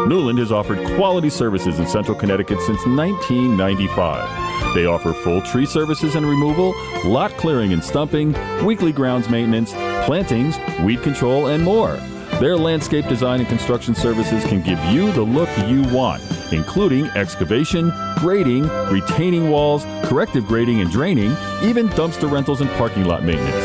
Newland 0.09 0.37
has 0.39 0.51
offered 0.51 0.85
quality 0.97 1.29
services 1.29 1.79
in 1.79 1.87
central 1.87 2.17
Connecticut 2.17 2.59
since 2.59 2.85
1995. 2.85 4.75
They 4.75 4.85
offer 4.85 5.13
full 5.13 5.41
tree 5.41 5.65
services 5.65 6.15
and 6.15 6.27
removal, 6.27 6.75
lot 7.05 7.31
clearing 7.37 7.71
and 7.71 7.81
stumping, 7.81 8.35
weekly 8.65 8.91
grounds 8.91 9.29
maintenance, 9.29 9.71
plantings, 10.05 10.57
weed 10.81 11.01
control, 11.03 11.47
and 11.47 11.63
more. 11.63 11.95
Their 12.41 12.57
landscape 12.57 13.07
design 13.07 13.39
and 13.39 13.47
construction 13.47 13.95
services 13.95 14.43
can 14.43 14.61
give 14.61 14.83
you 14.93 15.13
the 15.13 15.23
look 15.23 15.49
you 15.69 15.81
want, 15.95 16.21
including 16.51 17.05
excavation, 17.07 17.91
grading, 18.17 18.67
retaining 18.89 19.49
walls, 19.49 19.83
corrective 20.05 20.45
grading 20.45 20.81
and 20.81 20.91
draining, 20.91 21.35
even 21.61 21.87
dumpster 21.89 22.29
rentals 22.29 22.61
and 22.61 22.69
parking 22.71 23.05
lot 23.05 23.23
maintenance. 23.23 23.55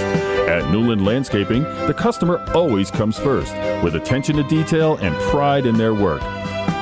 At 0.49 0.71
Newland 0.71 1.05
Landscaping, 1.05 1.62
the 1.62 1.95
customer 1.95 2.45
always 2.55 2.91
comes 2.91 3.19
first, 3.19 3.55
with 3.83 3.95
attention 3.95 4.37
to 4.37 4.43
detail 4.45 4.97
and 4.97 5.15
pride 5.31 5.67
in 5.67 5.77
their 5.77 5.95
work. 5.95 6.21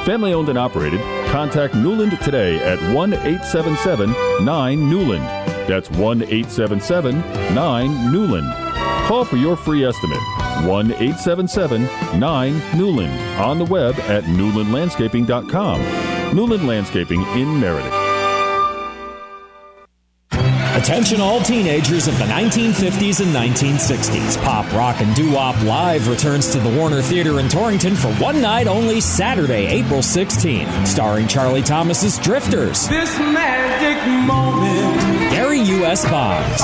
Family 0.04 0.32
owned 0.32 0.48
and 0.48 0.58
operated, 0.58 1.00
contact 1.30 1.74
Newland 1.74 2.18
today 2.22 2.56
at 2.58 2.80
1 2.94 3.12
877 3.12 4.44
9 4.44 4.90
Newland. 4.90 5.24
That's 5.68 5.90
1 5.90 6.22
877 6.22 7.20
9 7.54 8.12
Newland. 8.12 8.59
Call 9.10 9.24
for 9.24 9.38
your 9.38 9.56
free 9.56 9.84
estimate 9.84 10.20
1 10.68 10.92
877 10.92 11.82
9 12.20 12.78
Newland 12.78 13.12
on 13.40 13.58
the 13.58 13.64
web 13.64 13.98
at 14.02 14.22
newlandlandscaping.com. 14.22 16.36
Newland 16.36 16.68
Landscaping 16.68 17.20
in 17.20 17.48
Meriden. 17.58 17.90
Attention 20.76 21.20
all 21.20 21.40
teenagers 21.40 22.06
of 22.06 22.16
the 22.18 22.24
1950s 22.26 23.20
and 23.20 23.34
1960s. 23.34 24.40
Pop, 24.44 24.72
rock, 24.72 25.00
and 25.00 25.12
doo-wop 25.16 25.60
live 25.64 26.06
returns 26.06 26.52
to 26.52 26.60
the 26.60 26.70
Warner 26.78 27.02
Theater 27.02 27.40
in 27.40 27.48
Torrington 27.48 27.96
for 27.96 28.12
one 28.22 28.40
night 28.40 28.68
only 28.68 29.00
Saturday, 29.00 29.66
April 29.66 30.02
16th. 30.02 30.86
Starring 30.86 31.26
Charlie 31.26 31.62
Thomas's 31.62 32.16
Drifters, 32.20 32.88
This 32.88 33.18
magic 33.18 34.00
moment. 34.24 35.32
Gary 35.32 35.58
U.S. 35.58 36.08
Bonds, 36.08 36.62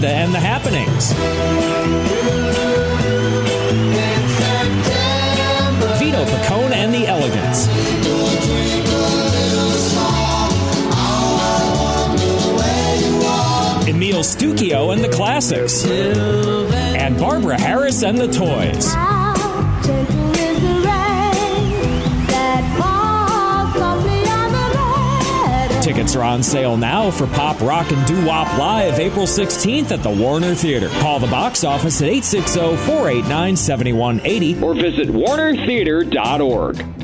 B. 0.00 0.06
And 0.06 0.34
The 0.34 0.40
Happenings. 0.40 1.12
Vito 6.00 6.24
Picone 6.24 6.72
and 6.72 6.92
The 6.92 7.06
Elegants. 7.06 7.68
Emil 13.88 14.20
Stucchio 14.20 14.92
and 14.92 15.04
the 15.04 15.10
Classics. 15.10 15.84
And 15.86 17.16
Barbara 17.18 17.60
Harris 17.60 18.02
and 18.02 18.18
the 18.18 18.26
Toys. 18.28 18.94
Tickets 25.84 26.16
are 26.16 26.22
on 26.22 26.42
sale 26.42 26.78
now 26.78 27.10
for 27.10 27.26
Pop 27.26 27.60
Rock 27.60 27.92
and 27.92 28.06
Doo 28.06 28.24
Wop 28.24 28.48
Live 28.56 28.98
April 28.98 29.26
16th 29.26 29.90
at 29.90 30.02
the 30.02 30.08
Warner 30.08 30.54
Theater. 30.54 30.88
Call 31.00 31.20
the 31.20 31.26
box 31.26 31.62
office 31.62 32.00
at 32.00 32.08
860 32.08 32.58
489 32.86 33.54
7180 33.54 34.62
or 34.62 34.72
visit 34.72 35.08
warnertheater.org. 35.08 37.03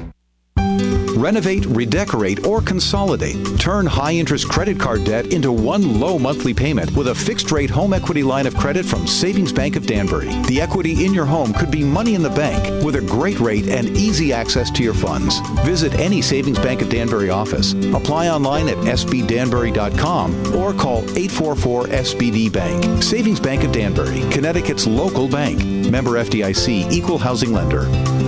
Renovate, 1.21 1.67
redecorate, 1.67 2.47
or 2.47 2.63
consolidate. 2.63 3.37
Turn 3.61 3.85
high 3.85 4.13
interest 4.15 4.49
credit 4.49 4.81
card 4.81 5.05
debt 5.05 5.35
into 5.35 5.53
one 5.53 6.01
low 6.01 6.19
monthly 6.19 6.55
payment 6.55 6.97
with 6.97 7.09
a 7.09 7.15
fixed 7.15 7.53
rate 7.53 7.69
home 7.69 7.93
equity 7.93 8.23
line 8.23 8.47
of 8.47 8.57
credit 8.57 8.87
from 8.87 9.07
Savings 9.07 9.53
Bank 9.53 9.77
of 9.77 9.87
Danbury. 9.87 10.29
The 10.45 10.63
equity 10.63 11.05
in 11.05 11.13
your 11.13 11.27
home 11.27 11.53
could 11.53 11.71
be 11.71 11.85
money 11.85 12.15
in 12.15 12.23
the 12.23 12.31
bank 12.31 12.83
with 12.83 12.97
a 12.97 13.03
great 13.03 13.39
rate 13.39 13.69
and 13.69 13.91
easy 13.91 14.33
access 14.33 14.71
to 14.71 14.83
your 14.83 14.95
funds. 14.95 15.41
Visit 15.63 15.93
any 16.01 16.23
Savings 16.23 16.59
Bank 16.59 16.81
of 16.81 16.89
Danbury 16.89 17.29
office. 17.29 17.75
Apply 17.95 18.31
online 18.31 18.71
at 18.71 18.79
sbdanbury.com 18.79 20.57
or 20.57 20.73
call 20.73 21.01
844 21.03 21.85
SBD 21.89 22.51
Bank. 22.51 23.03
Savings 23.03 23.41
Bank 23.41 23.63
of 23.63 23.73
Danbury, 23.73 24.23
Connecticut's 24.31 24.87
local 24.87 25.29
bank. 25.29 25.63
Member 25.91 26.13
FDIC, 26.13 26.91
equal 26.91 27.19
housing 27.19 27.53
lender. 27.53 28.20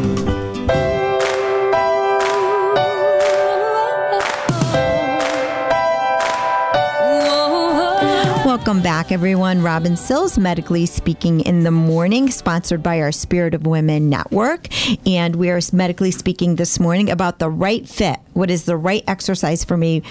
Welcome 8.73 8.85
back, 8.85 9.13
everyone. 9.13 9.61
Robin 9.61 9.97
Sills, 9.97 10.39
Medically 10.39 10.87
Speaking 10.87 11.41
in 11.41 11.63
the 11.63 11.71
Morning, 11.71 12.31
sponsored 12.31 12.83
by 12.83 13.03
our 13.03 13.13
Spirit 13.13 13.53
of 13.53 13.67
Women 13.67 14.09
Network. 14.09 14.67
And 15.07 15.37
we 15.37 15.51
are 15.51 15.61
medically 15.75 16.11
speaking 16.11 16.57
this 16.57 16.81
morning 16.81 17.11
about 17.11 17.39
the 17.39 17.51
right 17.51 17.87
fit. 17.87 18.17
What 18.33 18.51
is 18.51 18.65
the 18.65 18.79
right 18.79 19.05
exercise 19.07 19.63
for 19.63 19.77
me 19.77 20.03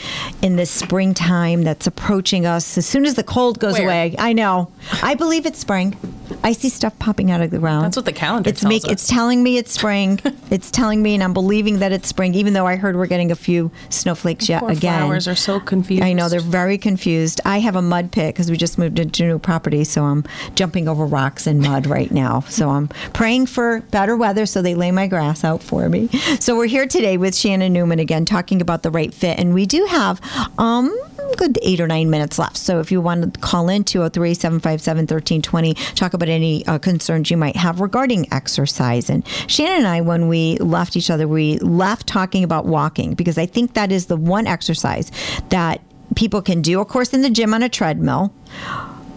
in 0.43 0.57
this 0.57 0.69
springtime 0.69 1.63
that's 1.63 1.87
approaching 1.87 2.45
us 2.45 2.77
as 2.77 2.85
soon 2.85 3.07
as 3.07 3.15
the 3.15 3.23
cold 3.23 3.57
goes 3.57 3.73
Where? 3.73 3.85
away? 3.85 4.15
I 4.19 4.33
know. 4.33 4.71
I 5.01 5.15
believe 5.15 5.47
it's 5.47 5.57
spring. 5.57 5.97
I 6.43 6.53
see 6.53 6.69
stuff 6.69 6.97
popping 6.99 7.31
out 7.31 7.41
of 7.41 7.49
the 7.49 7.57
ground. 7.57 7.85
That's 7.85 7.97
what 7.97 8.05
the 8.05 8.13
calendar 8.13 8.49
it's 8.49 8.61
tells 8.61 8.85
us. 8.85 8.91
It's 8.91 9.07
telling 9.07 9.41
me 9.41 9.57
it's 9.57 9.71
spring. 9.71 10.19
it's 10.51 10.69
telling 10.69 11.01
me, 11.01 11.15
and 11.15 11.23
I'm 11.23 11.33
believing 11.33 11.79
that 11.79 11.91
it's 11.91 12.07
spring, 12.07 12.35
even 12.35 12.53
though 12.53 12.67
I 12.67 12.75
heard 12.75 12.95
we're 12.95 13.07
getting 13.07 13.31
a 13.31 13.35
few 13.35 13.71
snowflakes 13.89 14.47
yet 14.47 14.59
Poor 14.59 14.71
again. 14.71 14.99
flowers 14.99 15.27
are 15.27 15.35
so 15.35 15.59
confused. 15.59 16.03
I 16.03 16.13
know 16.13 16.29
they're 16.29 16.39
very 16.39 16.77
confused. 16.77 17.41
I 17.43 17.59
have 17.59 17.75
a 17.75 17.81
mud 17.81 18.11
pit 18.11 18.35
because 18.35 18.50
we 18.51 18.57
just 18.57 18.77
moved 18.77 18.99
into 18.99 19.23
a 19.23 19.27
new 19.27 19.39
property, 19.39 19.83
so 19.83 20.03
I'm 20.03 20.23
jumping 20.55 20.87
over 20.87 21.05
rocks 21.05 21.47
and 21.47 21.61
mud 21.61 21.87
right 21.87 22.11
now. 22.11 22.41
So 22.41 22.69
I'm 22.69 22.89
praying 23.13 23.47
for 23.47 23.81
better 23.91 24.15
weather 24.15 24.45
so 24.45 24.61
they 24.61 24.75
lay 24.75 24.91
my 24.91 25.07
grass 25.07 25.43
out 25.43 25.63
for 25.63 25.89
me. 25.89 26.09
So 26.39 26.55
we're 26.55 26.67
here 26.67 26.87
today 26.87 27.17
with 27.17 27.35
Shannon 27.35 27.73
Newman 27.73 27.99
again, 27.99 28.25
talking 28.25 28.61
about 28.61 28.83
the 28.83 28.91
right 28.91 29.13
fit, 29.13 29.39
and 29.39 29.53
we 29.53 29.65
do 29.65 29.85
have 29.85 30.21
um 30.57 30.95
good 31.37 31.57
eight 31.61 31.79
or 31.79 31.87
nine 31.87 32.09
minutes 32.09 32.37
left. 32.37 32.57
So 32.57 32.79
if 32.79 32.91
you 32.91 33.01
want 33.01 33.33
to 33.33 33.39
call 33.39 33.69
in 33.69 33.83
203 33.83 34.33
757 34.33 35.01
1320, 35.03 35.73
talk 35.95 36.13
about 36.13 36.29
any 36.29 36.65
uh, 36.67 36.77
concerns 36.77 37.31
you 37.31 37.37
might 37.37 37.55
have 37.55 37.79
regarding 37.79 38.31
exercise. 38.33 39.09
And 39.09 39.25
Shannon 39.47 39.79
and 39.79 39.87
I, 39.87 40.01
when 40.01 40.27
we 40.27 40.57
left 40.57 40.95
each 40.95 41.09
other, 41.09 41.27
we 41.27 41.57
left 41.59 42.07
talking 42.07 42.43
about 42.43 42.65
walking 42.65 43.13
because 43.13 43.37
I 43.37 43.45
think 43.45 43.73
that 43.73 43.91
is 43.91 44.07
the 44.07 44.17
one 44.17 44.47
exercise 44.47 45.11
that 45.49 45.81
people 46.15 46.41
can 46.41 46.61
do, 46.61 46.79
of 46.79 46.87
course, 46.87 47.13
in 47.13 47.21
the 47.21 47.29
gym 47.29 47.53
on 47.53 47.63
a 47.63 47.69
treadmill, 47.69 48.33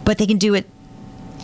but 0.05 0.19
they 0.19 0.27
can 0.27 0.39
do 0.39 0.55
it 0.55 0.69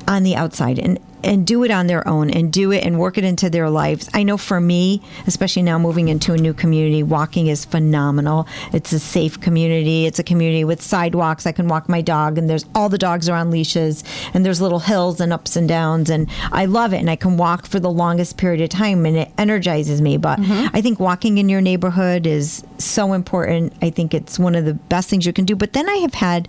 on 0.07 0.23
the 0.23 0.37
outside. 0.37 0.79
And 0.79 0.99
and 1.25 1.47
do 1.47 1.65
it 1.65 1.71
on 1.71 1.87
their 1.87 2.07
own 2.07 2.31
and 2.31 2.53
do 2.53 2.73
it 2.73 2.85
and 2.85 2.99
work 2.99 3.19
it 3.19 3.25
into 3.25 3.51
their 3.51 3.71
lives. 3.71 4.09
I 4.15 4.23
know 4.23 4.37
for 4.37 4.61
me, 4.61 5.03
especially 5.27 5.63
now 5.63 5.79
moving 5.79 6.09
into 6.09 6.33
a 6.33 6.37
new 6.37 6.55
community, 6.55 7.03
walking 7.03 7.47
is 7.47 7.65
phenomenal. 7.65 8.47
It's 8.73 8.93
a 8.93 8.99
safe 8.99 9.41
community. 9.41 10.07
It's 10.07 10.19
a 10.19 10.25
community 10.25 10.65
with 10.65 10.83
sidewalks. 10.83 11.47
I 11.47 11.53
can 11.53 11.69
walk 11.69 11.89
my 11.89 12.01
dog 12.01 12.39
and 12.39 12.49
there's 12.49 12.65
all 12.75 12.89
the 12.89 12.99
dogs 12.99 13.29
are 13.29 13.37
on 13.37 13.51
leashes 13.51 14.05
and 14.35 14.45
there's 14.45 14.61
little 14.61 14.81
hills 14.81 15.21
and 15.21 15.33
ups 15.33 15.57
and 15.57 15.69
downs 15.69 16.11
and 16.11 16.29
I 16.53 16.67
love 16.67 16.93
it 16.93 16.99
and 16.99 17.11
I 17.11 17.17
can 17.17 17.37
walk 17.37 17.67
for 17.67 17.81
the 17.81 17.91
longest 17.91 18.37
period 18.37 18.61
of 18.61 18.71
time 18.71 19.07
and 19.07 19.17
it 19.17 19.31
energizes 19.39 20.01
me. 20.01 20.17
But 20.17 20.41
mm-hmm. 20.41 20.75
I 20.75 20.81
think 20.81 21.01
walking 21.01 21.39
in 21.39 21.49
your 21.49 21.61
neighborhood 21.61 22.27
is 22.27 22.65
so 22.79 23.13
important. 23.13 23.73
I 23.83 23.91
think 23.91 24.15
it's 24.15 24.39
one 24.39 24.55
of 24.55 24.65
the 24.65 24.75
best 24.75 25.09
things 25.09 25.27
you 25.27 25.33
can 25.33 25.45
do. 25.45 25.57
But 25.57 25.73
then 25.73 25.89
I 25.89 25.97
have 25.97 26.15
had 26.15 26.49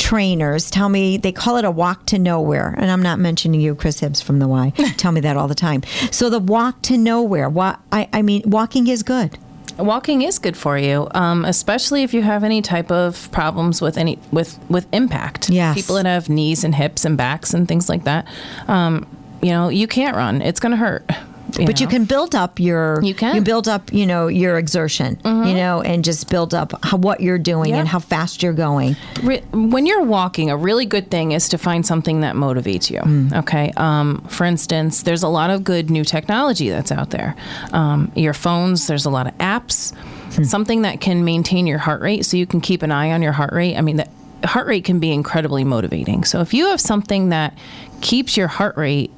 trainers 0.00 0.70
tell 0.70 0.88
me 0.88 1.18
they 1.18 1.30
call 1.30 1.56
it 1.56 1.64
a 1.64 1.70
walk 1.70 2.06
to 2.06 2.18
nowhere 2.18 2.74
and 2.78 2.90
i'm 2.90 3.02
not 3.02 3.18
mentioning 3.18 3.60
you 3.60 3.74
chris 3.74 4.02
from 4.18 4.38
the 4.38 4.48
Y 4.48 4.70
tell 4.96 5.12
me 5.12 5.20
that 5.20 5.36
all 5.36 5.46
the 5.48 5.54
time. 5.54 5.82
So 6.10 6.30
the 6.30 6.38
walk 6.38 6.80
to 6.82 6.96
nowhere. 6.96 7.48
Wa- 7.50 7.76
I, 7.92 8.08
I 8.12 8.22
mean, 8.22 8.42
walking 8.46 8.86
is 8.88 9.02
good. 9.02 9.38
Walking 9.78 10.22
is 10.22 10.38
good 10.38 10.56
for 10.56 10.76
you, 10.76 11.08
um, 11.12 11.44
especially 11.44 12.02
if 12.02 12.12
you 12.12 12.22
have 12.22 12.44
any 12.44 12.60
type 12.62 12.90
of 12.90 13.30
problems 13.32 13.80
with 13.80 13.96
any 13.96 14.18
with 14.30 14.58
with 14.68 14.86
impact. 14.92 15.48
Yes. 15.48 15.74
people 15.74 15.94
that 15.96 16.06
have 16.06 16.28
knees 16.28 16.64
and 16.64 16.74
hips 16.74 17.04
and 17.04 17.16
backs 17.16 17.54
and 17.54 17.66
things 17.66 17.88
like 17.88 18.04
that. 18.04 18.26
Um, 18.68 19.06
you 19.42 19.50
know, 19.50 19.68
you 19.68 19.86
can't 19.86 20.16
run; 20.16 20.42
it's 20.42 20.60
going 20.60 20.72
to 20.72 20.76
hurt. 20.76 21.08
But 21.56 21.80
you 21.80 21.86
can 21.86 22.04
build 22.04 22.34
up 22.34 22.58
your 22.60 23.02
You 23.02 23.14
can. 23.14 23.34
Mm-hmm. 23.36 23.44
build 23.44 23.68
up 23.68 23.92
you 23.92 24.06
know 24.06 24.28
your 24.28 24.58
exertion 24.58 25.18
you 25.24 25.54
know 25.54 25.82
and 25.82 26.04
just 26.04 26.28
build 26.30 26.54
up 26.54 26.72
how, 26.84 26.96
what 26.96 27.20
you're 27.20 27.38
doing 27.38 27.70
Yeah. 27.70 27.80
and 27.80 27.88
how 27.88 27.98
fast 27.98 28.42
you're 28.42 28.52
going 28.52 28.96
Re- 29.22 29.42
when 29.52 29.86
you're 29.86 30.02
walking, 30.02 30.50
a 30.50 30.56
really 30.56 30.86
good 30.86 31.10
thing 31.10 31.32
is 31.32 31.48
to 31.50 31.58
find 31.58 31.84
something 31.84 32.20
that 32.22 32.34
motivates 32.34 32.90
you. 32.90 33.00
Okay. 33.38 33.72
Um, 33.76 34.24
for 34.28 34.44
instance, 34.44 35.02
there's 35.02 35.22
a 35.22 35.28
lot 35.28 35.50
of 35.50 35.62
good 35.64 35.90
new 35.90 36.04
technology 36.04 36.68
that's 36.70 36.90
out 36.92 37.10
there. 37.10 37.34
Um, 37.72 38.10
your 38.14 38.32
phones, 38.34 38.86
there's 38.86 39.04
a 39.04 39.10
lot 39.10 39.26
of 39.26 39.36
apps, 39.38 39.94
something 40.44 40.82
that 40.82 41.00
can 41.00 41.24
maintain 41.24 41.66
your 41.66 41.78
heart 41.78 42.00
rate 42.02 42.24
so 42.24 42.36
you 42.36 42.46
can 42.46 42.60
keep 42.60 42.82
an 42.82 42.90
eye 42.92 43.12
on 43.12 43.22
your 43.22 43.32
heart 43.32 43.52
rate. 43.52 43.76
I 43.76 43.80
mean, 43.82 43.96
the 43.96 44.08
heart 44.46 44.66
rate 44.66 44.84
can 44.84 44.98
be 45.00 45.12
incredibly 45.12 45.64
motivating. 45.64 46.24
So 46.24 46.40
if 46.40 46.54
you 46.54 46.66
have 46.66 46.80
something 46.80 47.28
that 47.30 47.56
keeps 48.00 48.36
your 48.36 48.48
heart 48.48 48.76
rate, 48.76 49.10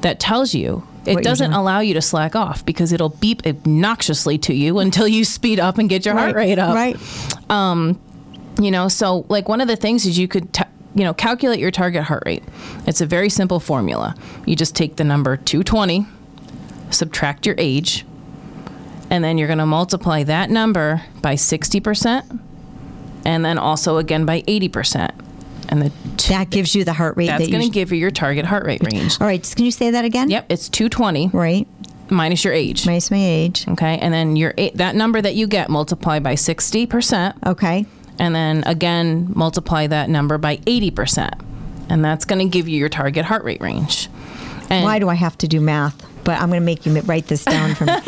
that 0.00 0.18
tells 0.20 0.54
you, 0.54 0.86
it 1.06 1.22
doesn't 1.22 1.52
allow 1.52 1.80
you 1.80 1.94
to 1.94 2.02
slack 2.02 2.34
off 2.34 2.64
because 2.64 2.92
it'll 2.92 3.10
beep 3.10 3.46
obnoxiously 3.46 4.38
to 4.38 4.54
you 4.54 4.78
until 4.78 5.06
you 5.08 5.24
speed 5.36 5.60
up 5.60 5.78
and 5.78 5.88
get 5.88 6.04
your 6.04 6.14
heart 6.14 6.34
rate 6.34 6.58
up. 6.58 6.74
right. 6.74 6.96
Um, 7.50 8.00
you 8.60 8.70
know 8.70 8.88
so 8.88 9.26
like 9.28 9.48
one 9.48 9.60
of 9.60 9.68
the 9.68 9.76
things 9.76 10.06
is 10.06 10.18
you 10.18 10.28
could 10.28 10.52
ta 10.52 10.64
you 10.94 11.02
know 11.02 11.12
calculate 11.12 11.58
your 11.58 11.70
target 11.70 12.04
heart 12.04 12.22
rate. 12.24 12.42
It's 12.86 13.00
a 13.00 13.06
very 13.06 13.28
simple 13.28 13.60
formula. 13.60 14.14
You 14.46 14.54
just 14.54 14.76
take 14.76 14.96
the 14.96 15.04
number 15.04 15.36
220 15.36 16.06
subtract 16.90 17.46
your 17.46 17.54
age 17.58 18.06
and 19.10 19.22
then 19.22 19.36
you're 19.38 19.48
going 19.48 19.58
to 19.58 19.66
multiply 19.66 20.22
that 20.24 20.50
number 20.50 21.02
by 21.20 21.34
60% 21.34 22.40
and 23.24 23.44
then 23.44 23.58
also 23.58 23.98
again 23.98 24.24
by 24.24 24.42
80% 24.42 25.10
and 25.68 25.82
the 25.82 25.90
t- 25.90 25.96
that 26.28 26.50
gives 26.50 26.74
you 26.74 26.84
the 26.84 26.92
heart 26.92 27.16
rate 27.16 27.26
that's 27.26 27.44
that 27.44 27.50
going 27.50 27.62
to 27.62 27.68
give 27.68 27.92
you 27.92 27.98
your 27.98 28.10
target 28.10 28.44
heart 28.44 28.64
rate 28.64 28.82
range. 28.82 29.20
All 29.20 29.26
right 29.26 29.52
can 29.56 29.64
you 29.64 29.70
say 29.70 29.90
that 29.90 30.04
again? 30.04 30.30
Yep 30.30 30.46
it's 30.48 30.68
220 30.68 31.28
right. 31.28 31.66
Minus 32.10 32.44
your 32.44 32.52
age. 32.52 32.86
Minus 32.86 33.10
my 33.10 33.18
age. 33.18 33.66
Okay 33.68 33.98
and 33.98 34.12
then 34.12 34.36
your 34.36 34.52
that 34.74 34.94
number 34.94 35.20
that 35.20 35.34
you 35.34 35.46
get 35.46 35.70
multiply 35.70 36.18
by 36.18 36.34
60% 36.34 37.46
okay. 37.46 37.86
And 38.18 38.34
then 38.34 38.62
again 38.64 39.32
multiply 39.34 39.86
that 39.86 40.08
number 40.08 40.38
by 40.38 40.58
80% 40.58 41.40
and 41.88 42.04
that's 42.04 42.24
going 42.24 42.38
to 42.38 42.50
give 42.50 42.68
you 42.68 42.78
your 42.78 42.88
target 42.88 43.24
heart 43.24 43.44
rate 43.44 43.60
range. 43.60 44.08
And 44.70 44.84
why 44.84 44.98
do 44.98 45.08
i 45.08 45.14
have 45.14 45.36
to 45.38 45.48
do 45.48 45.60
math 45.60 46.13
but 46.24 46.40
i'm 46.40 46.48
going 46.48 46.60
to 46.60 46.64
make 46.64 46.86
you 46.86 47.00
write 47.02 47.26
this 47.28 47.44
down 47.44 47.74
for 47.74 47.84
me. 47.86 47.92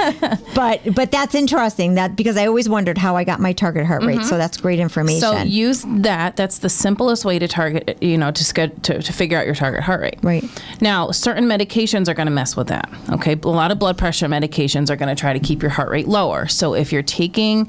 But 0.55 0.95
but 0.95 1.11
that's 1.11 1.35
interesting 1.35 1.95
that 1.95 2.17
because 2.17 2.37
i 2.37 2.47
always 2.47 2.69
wondered 2.69 2.97
how 2.97 3.17
i 3.17 3.25
got 3.25 3.41
my 3.41 3.53
target 3.53 3.85
heart 3.85 4.03
rate 4.05 4.23
so 4.23 4.39
that's 4.39 4.57
great 4.57 4.79
information. 4.79 5.21
so 5.21 5.37
use 5.43 5.85
that 5.87 6.37
that's 6.37 6.59
the 6.59 6.71
simplest 6.71 7.25
way 7.25 7.39
to 7.39 7.47
target 7.47 8.03
you 8.03 8.17
know 8.17 8.31
to 8.31 8.69
to, 8.69 9.03
to 9.03 9.13
figure 9.13 9.39
out 9.39 9.45
your 9.45 9.55
target 9.55 9.83
heart 9.83 10.01
rate. 10.01 10.19
Right. 10.23 10.45
now 10.81 11.11
certain 11.11 11.45
medications 11.45 12.09
are 12.09 12.15
going 12.15 12.27
to 12.27 12.33
mess 12.33 12.57
with 12.57 12.69
that 12.69 12.89
okay? 13.11 13.35
A 13.43 13.49
lot 13.49 13.71
of 13.71 13.79
blood 13.79 13.99
pressure 13.99 14.27
medications 14.27 14.91
are 14.91 14.97
going 14.97 15.15
to 15.15 15.19
try 15.19 15.33
to 15.33 15.41
keep 15.41 15.63
your 15.63 15.71
heart 15.71 15.91
rate 15.91 16.09
lower. 16.09 16.47
So 16.47 16.75
if 16.75 16.93
you're 16.93 17.03
taking 17.03 17.69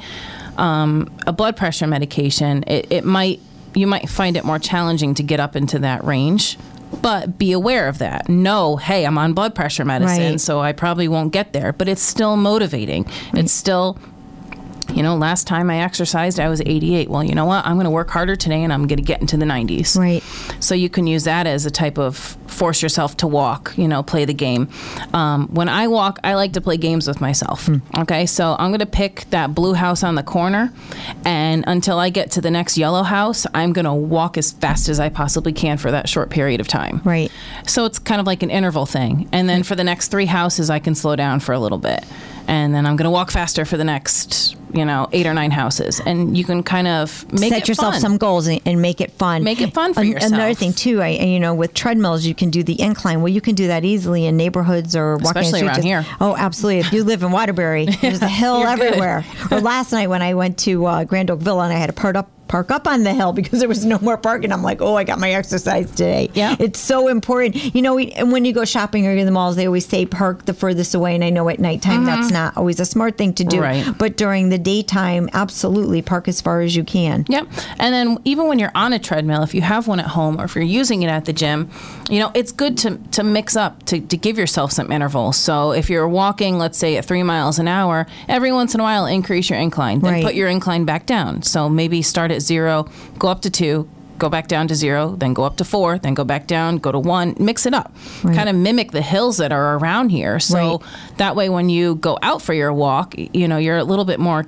um, 0.57 1.11
a 1.25 1.33
blood 1.33 1.57
pressure 1.57 1.87
medication 1.87 2.63
it, 2.67 2.91
it 2.91 3.03
might 3.05 3.39
you 3.75 3.85
might 3.85 4.09
find 4.09 4.37
it 4.37 4.43
more 4.45 4.59
challenging 4.59 5.13
to 5.15 5.23
get 5.23 5.39
up 5.39 5.55
into 5.55 5.79
that 5.79 6.03
range 6.03 6.57
but 7.01 7.37
be 7.37 7.51
aware 7.51 7.87
of 7.87 7.97
that. 7.99 8.27
Know 8.29 8.77
hey 8.77 9.05
i'm 9.05 9.17
on 9.17 9.33
blood 9.33 9.53
pressure 9.55 9.85
medicine 9.85 10.31
Right. 10.31 10.41
so 10.41 10.59
i 10.59 10.71
probably 10.71 11.07
won't 11.07 11.33
get 11.33 11.53
there. 11.53 11.73
But 11.73 11.87
it's 11.87 12.01
still 12.01 12.37
motivating. 12.37 13.05
It's 13.33 13.51
still 13.51 13.97
you 14.93 15.03
know, 15.03 15.15
last 15.15 15.47
time 15.47 15.69
I 15.69 15.81
exercised, 15.81 16.39
I 16.39 16.49
was 16.49 16.61
88. 16.61 17.09
Well, 17.09 17.23
you 17.23 17.35
know 17.35 17.45
what? 17.45 17.65
I'm 17.65 17.75
going 17.75 17.85
to 17.85 17.91
work 17.91 18.09
harder 18.09 18.35
today 18.35 18.63
and 18.63 18.71
I'm 18.71 18.87
going 18.87 18.97
to 18.97 19.03
get 19.03 19.21
into 19.21 19.37
the 19.37 19.45
90s. 19.45 19.97
Right. 19.97 20.23
So 20.63 20.75
you 20.75 20.89
can 20.89 21.07
use 21.07 21.25
that 21.25 21.47
as 21.47 21.65
a 21.65 21.71
type 21.71 21.97
of 21.97 22.17
force 22.47 22.81
yourself 22.81 23.17
to 23.17 23.27
walk, 23.27 23.73
you 23.77 23.87
know, 23.87 24.01
play 24.01 24.25
the 24.25 24.33
game. 24.33 24.69
Um, 25.13 25.47
when 25.49 25.69
I 25.69 25.87
walk, 25.87 26.19
I 26.23 26.35
like 26.35 26.53
to 26.53 26.61
play 26.61 26.77
games 26.77 27.07
with 27.07 27.21
myself. 27.21 27.65
Hmm. 27.65 27.77
Okay. 27.97 28.25
So 28.25 28.55
I'm 28.57 28.71
going 28.71 28.79
to 28.79 28.85
pick 28.85 29.25
that 29.29 29.53
blue 29.53 29.73
house 29.73 30.03
on 30.03 30.15
the 30.15 30.23
corner. 30.23 30.73
And 31.25 31.63
until 31.67 31.99
I 31.99 32.09
get 32.09 32.31
to 32.31 32.41
the 32.41 32.51
next 32.51 32.77
yellow 32.77 33.03
house, 33.03 33.45
I'm 33.53 33.73
going 33.73 33.85
to 33.85 33.93
walk 33.93 34.37
as 34.37 34.53
fast 34.53 34.89
as 34.89 34.99
I 34.99 35.09
possibly 35.09 35.53
can 35.53 35.77
for 35.77 35.91
that 35.91 36.09
short 36.09 36.29
period 36.29 36.61
of 36.61 36.67
time. 36.67 37.01
Right. 37.03 37.31
So 37.67 37.85
it's 37.85 37.99
kind 37.99 38.21
of 38.21 38.27
like 38.27 38.43
an 38.43 38.49
interval 38.49 38.85
thing. 38.85 39.27
And 39.31 39.49
then 39.49 39.63
for 39.63 39.75
the 39.75 39.83
next 39.83 40.09
three 40.09 40.25
houses, 40.25 40.69
I 40.69 40.79
can 40.79 40.95
slow 40.95 41.15
down 41.15 41.39
for 41.39 41.53
a 41.53 41.59
little 41.59 41.77
bit. 41.77 42.03
And 42.47 42.73
then 42.73 42.85
I'm 42.85 42.95
going 42.95 43.05
to 43.05 43.11
walk 43.11 43.29
faster 43.29 43.65
for 43.65 43.75
the 43.75 43.83
next, 43.83 44.55
you 44.73 44.85
know, 44.85 45.07
eight 45.11 45.25
or 45.25 45.33
nine 45.33 45.51
houses. 45.51 46.01
And 46.05 46.37
you 46.37 46.43
can 46.43 46.63
kind 46.63 46.87
of 46.87 47.31
make 47.31 47.49
set 47.51 47.63
it 47.63 47.67
yourself 47.67 47.95
fun. 47.95 48.01
some 48.01 48.17
goals 48.17 48.47
and, 48.47 48.61
and 48.65 48.81
make 48.81 49.01
it 49.01 49.11
fun. 49.11 49.43
Make 49.43 49.61
it 49.61 49.73
fun 49.73 49.93
for 49.93 50.01
An- 50.01 50.07
yourself. 50.07 50.33
Another 50.33 50.53
thing 50.53 50.73
too, 50.73 51.01
I 51.01 51.09
you 51.09 51.39
know, 51.39 51.53
with 51.53 51.73
treadmills, 51.73 52.25
you 52.25 52.35
can 52.35 52.49
do 52.49 52.63
the 52.63 52.79
incline. 52.81 53.21
Well, 53.21 53.29
you 53.29 53.41
can 53.41 53.55
do 53.55 53.67
that 53.67 53.83
easily 53.85 54.25
in 54.25 54.37
neighborhoods 54.37 54.95
or 54.95 55.17
walking 55.17 55.41
Especially 55.41 55.67
around 55.67 55.83
here. 55.83 56.05
Oh, 56.19 56.35
absolutely! 56.37 56.79
If 56.79 56.93
you 56.93 57.03
live 57.03 57.23
in 57.23 57.31
Waterbury, 57.31 57.85
there's 58.01 58.21
a 58.21 58.27
hill 58.27 58.65
everywhere. 58.65 59.25
or 59.51 59.61
last 59.61 59.91
night 59.91 60.07
when 60.07 60.21
I 60.21 60.33
went 60.33 60.57
to 60.59 60.85
uh, 60.85 61.03
Grand 61.03 61.31
Oak 61.31 61.39
Villa 61.39 61.63
and 61.63 61.73
I 61.73 61.77
had 61.77 61.87
to 61.87 61.93
part 61.93 62.15
up. 62.15 62.29
Park 62.47 62.71
up 62.71 62.87
on 62.87 63.03
the 63.03 63.13
hill 63.13 63.33
because 63.33 63.59
there 63.59 63.67
was 63.67 63.85
no 63.85 63.99
more 63.99 64.17
parking. 64.17 64.51
I'm 64.51 64.63
like, 64.63 64.81
oh, 64.81 64.95
I 64.95 65.03
got 65.03 65.19
my 65.19 65.31
exercise 65.31 65.89
today. 65.91 66.29
Yeah. 66.33 66.55
it's 66.59 66.79
so 66.79 67.07
important. 67.07 67.75
You 67.75 67.81
know, 67.81 67.95
we, 67.95 68.11
and 68.11 68.31
when 68.31 68.45
you 68.45 68.53
go 68.53 68.65
shopping 68.65 69.05
or 69.07 69.11
in 69.11 69.25
the 69.25 69.31
malls, 69.31 69.55
they 69.55 69.65
always 69.65 69.85
say 69.85 70.05
park 70.05 70.45
the 70.45 70.53
furthest 70.53 70.95
away. 70.95 71.15
And 71.15 71.23
I 71.23 71.29
know 71.29 71.47
at 71.49 71.59
nighttime 71.59 72.05
that's 72.05 72.27
mm-hmm. 72.27 72.33
not 72.33 72.57
always 72.57 72.79
a 72.79 72.85
smart 72.85 73.17
thing 73.17 73.33
to 73.35 73.43
do. 73.43 73.61
Right. 73.61 73.85
But 73.97 74.17
during 74.17 74.49
the 74.49 74.57
daytime, 74.57 75.29
absolutely 75.33 76.01
park 76.01 76.27
as 76.27 76.41
far 76.41 76.61
as 76.61 76.75
you 76.75 76.83
can. 76.83 77.25
Yep. 77.29 77.47
And 77.79 77.93
then 77.93 78.17
even 78.25 78.47
when 78.47 78.59
you're 78.59 78.71
on 78.75 78.93
a 78.93 78.99
treadmill, 78.99 79.43
if 79.43 79.53
you 79.53 79.61
have 79.61 79.87
one 79.87 79.99
at 79.99 80.07
home 80.07 80.39
or 80.39 80.45
if 80.45 80.55
you're 80.55 80.63
using 80.63 81.03
it 81.03 81.07
at 81.07 81.25
the 81.25 81.33
gym, 81.33 81.69
you 82.09 82.19
know, 82.19 82.31
it's 82.33 82.51
good 82.51 82.77
to, 82.79 82.97
to 83.11 83.23
mix 83.23 83.55
up, 83.55 83.83
to, 83.85 83.99
to 83.99 84.17
give 84.17 84.37
yourself 84.37 84.71
some 84.71 84.91
intervals. 84.91 85.37
So 85.37 85.71
if 85.71 85.89
you're 85.89 86.07
walking, 86.07 86.57
let's 86.57 86.77
say 86.77 86.97
at 86.97 87.05
three 87.05 87.23
miles 87.23 87.59
an 87.59 87.67
hour, 87.67 88.07
every 88.27 88.51
once 88.51 88.73
in 88.73 88.79
a 88.79 88.83
while 88.83 89.05
increase 89.05 89.49
your 89.49 89.59
incline. 89.59 89.99
Then 89.99 90.13
Right. 90.13 90.23
put 90.23 90.35
your 90.35 90.47
incline 90.47 90.85
back 90.85 91.05
down. 91.05 91.41
So 91.43 91.69
maybe 91.69 92.01
start 92.01 92.31
at 92.31 92.36
zero, 92.39 92.87
go 93.19 93.27
up 93.27 93.41
to 93.41 93.49
two, 93.49 93.89
go 94.17 94.29
back 94.29 94.47
down 94.47 94.67
to 94.67 94.73
zero, 94.75 95.15
then 95.15 95.33
go 95.33 95.43
up 95.43 95.57
to 95.57 95.63
four, 95.63 95.99
then 95.99 96.13
go 96.15 96.23
back 96.23 96.47
down, 96.47 96.77
go 96.77 96.91
to 96.91 96.97
one, 96.99 97.35
mix 97.39 97.65
it 97.67 97.73
up. 97.73 97.93
Right. 98.23 98.35
Kind 98.35 98.49
of 98.49 98.55
mimic 98.55 98.91
the 98.91 99.01
hills 99.01 99.37
that 99.37 99.51
are 99.51 99.77
around 99.77 100.09
here. 100.09 100.39
So 100.39 100.57
Right. 100.77 101.17
that 101.17 101.35
way 101.35 101.49
when 101.49 101.69
you 101.69 101.95
go 101.95 102.17
out 102.23 102.41
for 102.41 102.53
your 102.53 102.73
walk, 102.73 103.13
you 103.17 103.47
know, 103.47 103.57
you're 103.57 103.77
a 103.77 103.83
little 103.83 104.05
bit 104.05 104.19
more 104.19 104.45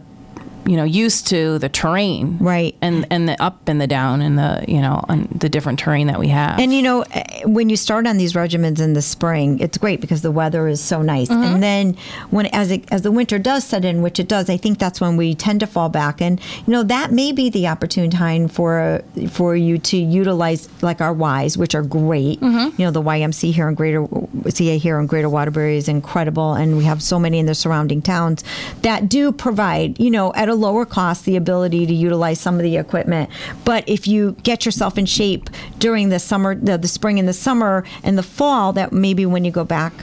you 0.65 0.75
know 0.75 0.83
used 0.83 1.27
to 1.27 1.57
the 1.59 1.69
terrain 1.69 2.37
Right. 2.39 2.75
and 2.81 3.05
and 3.09 3.27
the 3.27 3.41
up 3.41 3.67
and 3.67 3.79
the 3.79 3.87
down 3.87 4.21
and 4.21 4.37
the 4.37 4.65
you 4.67 4.81
know 4.81 5.03
and 5.09 5.27
the 5.29 5.49
different 5.49 5.79
terrain 5.79 6.07
that 6.07 6.19
we 6.19 6.27
have 6.29 6.59
And 6.59 6.73
you 6.73 6.81
know, 6.81 7.01
eh, 7.11 7.43
when 7.45 7.69
you 7.69 7.77
start 7.77 8.05
on 8.07 8.17
these 8.17 8.33
regimens 8.33 8.79
in 8.79 8.93
the 8.93 9.01
spring, 9.01 9.59
it's 9.59 9.77
great 9.77 10.01
because 10.01 10.21
the 10.21 10.31
weather 10.31 10.67
is 10.67 10.81
so 10.81 11.01
nice. 11.01 11.29
Mm-hmm. 11.29 11.43
And 11.43 11.63
then 11.63 11.97
when 12.29 12.45
as 12.47 12.71
it, 12.71 12.83
as 12.91 13.01
the 13.03 13.11
winter 13.11 13.39
does 13.39 13.63
set 13.63 13.85
in, 13.85 14.01
which 14.01 14.19
it 14.19 14.27
does, 14.27 14.49
I 14.49 14.57
think 14.57 14.79
that's 14.79 14.99
when 14.99 15.15
we 15.17 15.35
tend 15.35 15.59
to 15.61 15.67
fall 15.67 15.89
back. 15.89 16.21
And 16.21 16.39
you 16.65 16.71
know, 16.73 16.83
that 16.83 17.11
may 17.11 17.31
be 17.31 17.49
the 17.49 17.67
opportune 17.67 18.09
time 18.09 18.47
for 18.47 19.01
for 19.29 19.55
you 19.55 19.77
to 19.77 19.97
utilize 19.97 20.67
like 20.81 20.99
our 21.01 21.15
Ys, 21.43 21.57
which 21.57 21.73
are 21.75 21.83
great. 21.83 22.39
Mm-hmm. 22.41 22.79
You 22.81 22.85
know, 22.85 22.91
the 22.91 23.01
YMC 23.01 23.53
here 23.53 23.67
in 23.69 23.75
Greater 23.75 24.05
CA 24.49 24.77
here 24.77 24.99
in 24.99 25.07
Greater 25.07 25.29
Waterbury 25.29 25.77
is 25.77 25.87
incredible, 25.87 26.53
and 26.53 26.77
we 26.77 26.83
have 26.85 27.01
so 27.01 27.19
many 27.19 27.39
in 27.39 27.45
the 27.45 27.55
surrounding 27.55 28.01
towns 28.01 28.43
that 28.81 29.07
do 29.09 29.31
provide, 29.31 29.99
you 29.99 30.11
know, 30.11 30.33
at 30.33 30.48
a 30.49 30.55
lower 30.55 30.85
cost 30.85 31.25
the 31.25 31.35
ability 31.35 31.85
to 31.85 31.93
utilize 31.93 32.39
some 32.39 32.55
of 32.55 32.61
the 32.63 32.77
equipment. 32.77 33.29
But 33.65 33.87
if 33.87 34.07
you 34.07 34.35
get 34.43 34.65
yourself 34.65 34.97
in 34.97 35.05
shape 35.05 35.49
during 35.77 36.09
the 36.09 36.19
summer, 36.19 36.55
the, 36.55 36.77
the 36.77 36.87
spring 36.87 37.19
and 37.19 37.27
the 37.27 37.33
summer 37.33 37.83
and 38.03 38.17
the 38.17 38.23
fall, 38.23 38.73
that 38.73 38.91
maybe 38.91 39.25
when 39.25 39.45
you 39.45 39.51
go 39.51 39.63
back, 39.63 39.93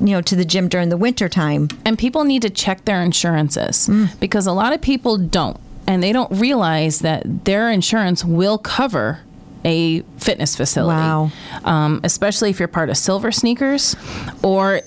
you 0.00 0.08
know, 0.12 0.22
to 0.22 0.34
the 0.34 0.44
gym 0.44 0.68
during 0.68 0.88
the 0.88 0.96
winter 0.96 1.28
time. 1.28 1.68
and 1.84 1.98
people 1.98 2.24
need 2.24 2.42
to 2.42 2.50
check 2.50 2.84
their 2.86 3.02
insurances 3.02 3.88
Mm. 3.88 4.18
because 4.18 4.46
a 4.46 4.52
lot 4.52 4.72
of 4.72 4.80
people 4.80 5.18
don't 5.18 5.56
and 5.86 6.02
they 6.02 6.12
don't 6.12 6.30
realize 6.32 7.00
that 7.00 7.44
their 7.44 7.70
insurance 7.70 8.24
will 8.24 8.56
cover 8.58 9.20
a 9.64 10.00
fitness 10.16 10.56
facility 10.56 10.96
Wow. 10.96 11.30
um, 11.64 12.00
especially 12.04 12.48
if 12.48 12.58
you're 12.58 12.68
part 12.68 12.88
of 12.88 12.96
silver 12.96 13.30
sneakers 13.30 13.94
or 14.42 14.80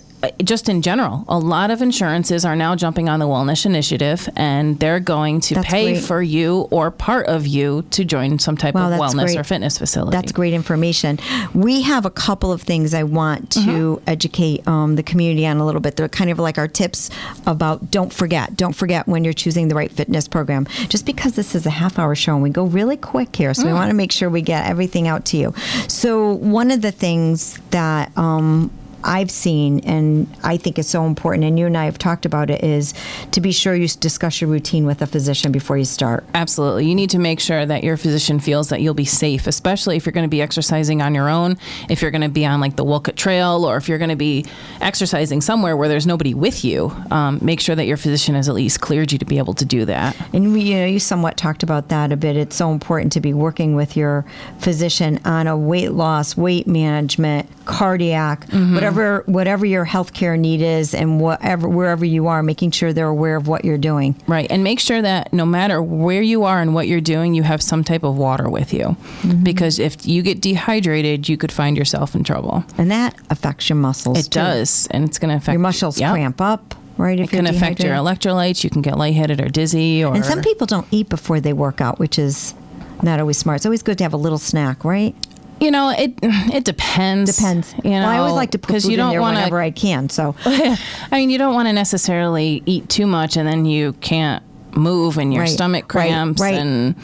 just 0.44 0.70
in 0.70 0.82
general, 0.82 1.26
a 1.28 1.38
lot 1.38 1.72
of 1.72 1.82
insurances 1.82 2.46
are 2.46 2.56
now 2.56 2.76
jumping 2.76 3.10
on 3.10 3.20
the 3.20 3.26
wellness 3.28 3.66
initiative 3.66 4.30
and 4.36 4.80
they're 4.80 5.00
going 5.00 5.40
to 5.42 5.56
That's 5.56 5.68
pay 5.68 5.94
great. 5.94 6.04
for 6.04 6.22
you 6.22 6.68
or 6.72 6.92
part 6.92 7.28
of 7.28 7.46
you 7.48 7.84
to 7.92 8.06
join 8.06 8.40
some 8.40 8.56
type 8.58 8.76
Wow, 8.76 8.92
of 8.92 9.00
wellness 9.00 9.24
great. 9.26 9.38
or 9.40 9.44
fitness 9.44 9.78
facility. 9.78 10.16
That's 10.16 10.32
great 10.32 10.54
information. 10.54 11.20
We 11.54 11.82
have 11.84 12.06
a 12.06 12.10
couple 12.10 12.52
of 12.52 12.62
things 12.62 12.94
I 12.94 13.04
want 13.04 13.52
to 13.52 13.60
Mm-hmm. 13.60 14.04
educate 14.10 14.68
um, 14.68 14.96
the 14.96 15.04
community 15.04 15.46
on 15.48 15.58
a 15.58 15.66
little 15.66 15.82
bit. 15.82 15.96
They're 15.96 16.08
kind 16.10 16.30
of 16.30 16.40
like 16.40 16.58
our 16.58 16.68
tips 16.68 17.10
about 17.46 17.92
don't 17.92 18.14
forget. 18.14 18.56
Don't 18.56 18.74
forget 18.74 19.08
when 19.08 19.24
you're 19.24 19.34
choosing 19.34 19.68
the 19.68 19.76
right 19.76 19.92
fitness 19.92 20.28
program. 20.28 20.66
Just 20.90 21.06
because 21.06 21.34
this 21.36 21.56
is 21.56 21.66
a 21.66 21.70
half 21.70 21.98
hour 22.00 22.16
show 22.16 22.34
and 22.34 22.44
we 22.44 22.50
go 22.50 22.66
really 22.66 22.98
quick 22.98 23.36
here, 23.36 23.52
Mm. 23.52 23.56
so 23.58 23.68
we 23.68 23.74
want 23.74 23.90
to 23.90 23.96
make 23.96 24.12
sure 24.12 24.30
we 24.30 24.42
get 24.42 24.66
everything 24.68 25.08
out 25.08 25.26
to 25.26 25.38
you. 25.38 25.54
So, 25.88 26.34
one 26.34 26.72
of 26.72 26.82
the 26.82 26.92
things 26.92 27.60
that 27.72 28.16
um, 28.18 28.72
I've 29.04 29.32
seen, 29.32 29.80
and 29.82 30.28
I 30.44 30.58
think 30.58 30.80
is 30.80 30.88
so 30.88 31.06
important, 31.06 31.44
and 31.46 31.58
you 31.60 31.66
and 31.66 31.78
I 31.78 31.86
have 31.86 31.98
talked 31.98 32.26
about 32.26 32.50
it, 32.50 32.63
is 32.63 32.94
to 33.32 33.42
be 33.42 33.52
sure 33.52 33.76
you 33.76 33.88
discuss 33.88 34.42
your 34.42 34.50
routine 34.50 34.86
with 34.86 35.02
a 35.02 35.08
physician 35.08 35.52
before 35.52 35.78
you 35.78 35.86
start. 35.86 36.24
Absolutely. 36.34 36.88
You 36.88 36.96
need 36.96 37.10
to 37.12 37.20
make 37.20 37.39
sure 37.39 37.66
that 37.66 37.84
your 37.84 37.98
physician 37.98 38.39
feels 38.39 38.70
that 38.70 38.82
you'll 38.82 38.94
be 38.94 39.06
safe, 39.06 39.48
especially 39.48 39.98
if 39.98 40.06
you're 40.06 40.13
going 40.13 40.26
to 40.26 40.30
be 40.30 40.42
exercising 40.42 41.02
on 41.02 41.13
your 41.16 41.30
own, 41.30 41.58
if 41.89 42.02
you're 42.02 42.12
going 42.12 42.22
to 42.22 42.30
be 42.30 42.46
on 42.46 42.60
like 42.60 42.76
the 42.76 42.84
Wolcott 42.84 43.16
Trail, 43.16 43.66
or 43.66 43.78
if 43.78 43.89
you're 43.89 43.98
going 43.98 44.10
to 44.10 44.16
be 44.16 44.46
exercising 44.82 45.42
somewhere 45.42 45.76
where 45.76 45.88
there's 45.89 46.08
nobody 46.08 46.34
with 46.34 46.63
you. 46.63 46.92
Um, 47.12 47.39
make 47.42 47.60
sure 47.60 47.76
that 47.76 47.86
your 47.86 47.98
physician 47.98 48.36
has 48.36 48.48
at 48.50 48.56
least 48.56 48.82
cleared 48.82 49.12
you 49.12 49.18
to 49.18 49.26
be 49.26 49.38
able 49.38 49.54
to 49.56 49.66
do 49.66 49.86
that. 49.86 50.16
And 50.34 50.54
we, 50.54 50.62
you 50.62 50.76
know, 50.76 50.86
you 50.86 51.00
somewhat 51.00 51.38
talked 51.38 51.63
about 51.63 51.89
that 51.89 52.12
a 52.12 52.18
bit. 52.18 52.38
It's 52.38 52.56
so 52.56 52.72
important 52.72 53.12
to 53.13 53.22
be 53.22 53.34
working 53.34 53.76
with 53.76 53.98
your 53.98 54.26
physician 54.60 55.20
on 55.26 55.48
a 55.48 55.58
weight 55.58 55.92
loss, 55.92 56.38
weight 56.38 56.68
management, 56.68 57.50
cardiac, 57.66 58.24
Mm-hmm. 58.54 58.76
whatever 58.76 58.92
whatever 59.25 59.65
your 59.65 59.86
healthcare 59.86 60.38
need 60.39 60.62
is, 60.62 60.93
and 60.93 61.19
whatever 61.19 61.67
wherever 61.67 62.06
you 62.06 62.27
are, 62.27 62.43
making 62.43 62.71
sure 62.71 62.93
they're 62.93 63.08
aware 63.08 63.36
of 63.36 63.47
what 63.47 63.65
you're 63.65 63.77
doing. 63.77 64.15
Right. 64.27 64.49
And 64.49 64.63
make 64.63 64.79
sure 64.79 65.01
that 65.01 65.32
no 65.34 65.45
matter 65.45 65.82
where 65.82 66.21
you 66.21 66.43
are 66.43 66.62
and 66.62 66.73
what 66.73 66.88
you're 66.88 67.01
doing, 67.01 67.34
you 67.34 67.43
have 67.43 67.62
some 67.62 67.84
type 67.84 68.03
of 68.03 68.17
water 68.17 68.49
with 68.49 68.73
you. 68.73 68.95
Mm-hmm. 69.21 69.43
Because 69.43 69.79
if 69.79 70.06
you 70.06 70.21
get 70.21 70.41
dehydrated, 70.41 71.29
you 71.29 71.38
could 71.38 71.51
find 71.51 71.77
yourself 71.77 72.15
in 72.15 72.23
trouble. 72.23 72.63
And 72.77 72.89
that 72.91 73.15
affects 73.29 73.69
your 73.69 73.77
muscles. 73.77 74.19
It 74.19 74.23
too. 74.32 74.39
does. 74.39 74.88
And 74.91 75.03
it's 75.03 75.19
going 75.19 75.29
to 75.29 75.38
affect 75.38 75.53
Your 75.53 75.60
muscles 75.62 75.99
Yep. 75.99 76.12
cramp 76.13 76.41
up, 76.41 76.75
right? 76.97 77.19
It 77.19 77.29
can 77.29 77.47
affect 77.47 77.84
your 77.84 77.95
electrolytes. 77.95 78.63
You 78.63 78.69
can 78.69 78.82
get 78.82 78.97
lightheaded 78.97 79.41
or 79.41 79.49
dizzy. 79.49 80.03
Or 80.03 80.13
And 80.13 80.25
some 80.25 80.41
people 80.41 80.67
don't 80.67 80.88
eat 80.91 81.10
before 81.10 81.39
they 81.39 81.53
work 81.53 81.82
out, 81.82 81.99
which 81.99 82.17
is 82.19 82.53
not 83.01 83.19
always 83.19 83.38
smart. 83.38 83.58
It's 83.58 83.65
always 83.65 83.84
good 83.84 83.97
to 83.97 84.03
have 84.03 84.13
a 84.13 84.17
little 84.17 84.38
snack, 84.38 84.84
right? 84.86 85.15
You 85.60 85.72
know, 85.72 85.89
it 85.98 86.13
it 86.22 86.63
depends. 86.66 87.36
Depends. 87.36 87.74
You 87.84 87.92
know, 87.92 88.00
well, 88.02 88.10
I 88.10 88.18
always 88.18 88.34
like 88.34 88.52
to 88.52 88.58
put 88.60 88.68
because 88.68 88.84
food 88.84 88.89
you 88.89 88.94
in 88.96 89.00
don't 89.00 89.12
there 89.12 89.22
want 89.22 89.36
whenever. 89.36 89.60
I 89.60 89.72
can. 89.72 90.10
So 90.10 90.36
I 90.46 90.78
mean, 91.12 91.30
you 91.30 91.38
don't 91.38 91.54
want 91.54 91.68
to 91.68 91.74
necessarily 91.74 92.62
eat 92.66 92.89
too 92.89 93.08
much, 93.08 93.38
and 93.38 93.48
then 93.48 93.66
you 93.66 93.94
can't 93.94 94.44
move, 94.76 95.18
and 95.18 95.34
your 95.34 95.44
Right, 95.44 95.50
stomach 95.50 95.94
right, 95.94 96.10
cramps, 96.10 96.42
right. 96.42 96.56
and 96.56 96.96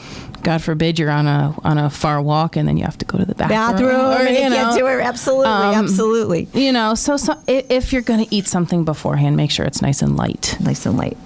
God 0.44 0.62
forbid 0.62 1.00
you're 1.00 1.12
on 1.12 1.28
a 1.28 1.56
on 1.64 1.78
a 1.78 1.90
far 1.90 2.22
walk, 2.22 2.56
and 2.56 2.68
then 2.68 2.78
you 2.78 2.84
have 2.84 2.98
to 3.00 3.06
go 3.06 3.18
to 3.18 3.26
the 3.26 3.36
bathroom. 3.36 3.90
bathroom, 3.90 4.06
or, 4.06 4.28
and 4.28 4.36
you 4.36 4.44
you 4.44 4.50
can't 4.50 4.78
do 4.78 4.88
it. 4.88 5.02
Absolutely, 5.02 5.48
um, 5.48 5.76
absolutely. 5.76 6.48
You 6.54 6.72
know, 6.72 6.96
so, 6.96 7.18
so 7.18 7.36
if 7.48 7.94
you're 7.94 8.02
going 8.02 8.26
to 8.26 8.36
eat 8.36 8.48
something 8.48 8.86
beforehand, 8.86 9.38
make 9.38 9.52
sure 9.52 9.66
it's 9.66 9.82
nice 9.82 10.02
and 10.02 10.16
light. 10.16 10.58
nice 10.60 10.86
and 10.86 10.98
light. 10.98 11.18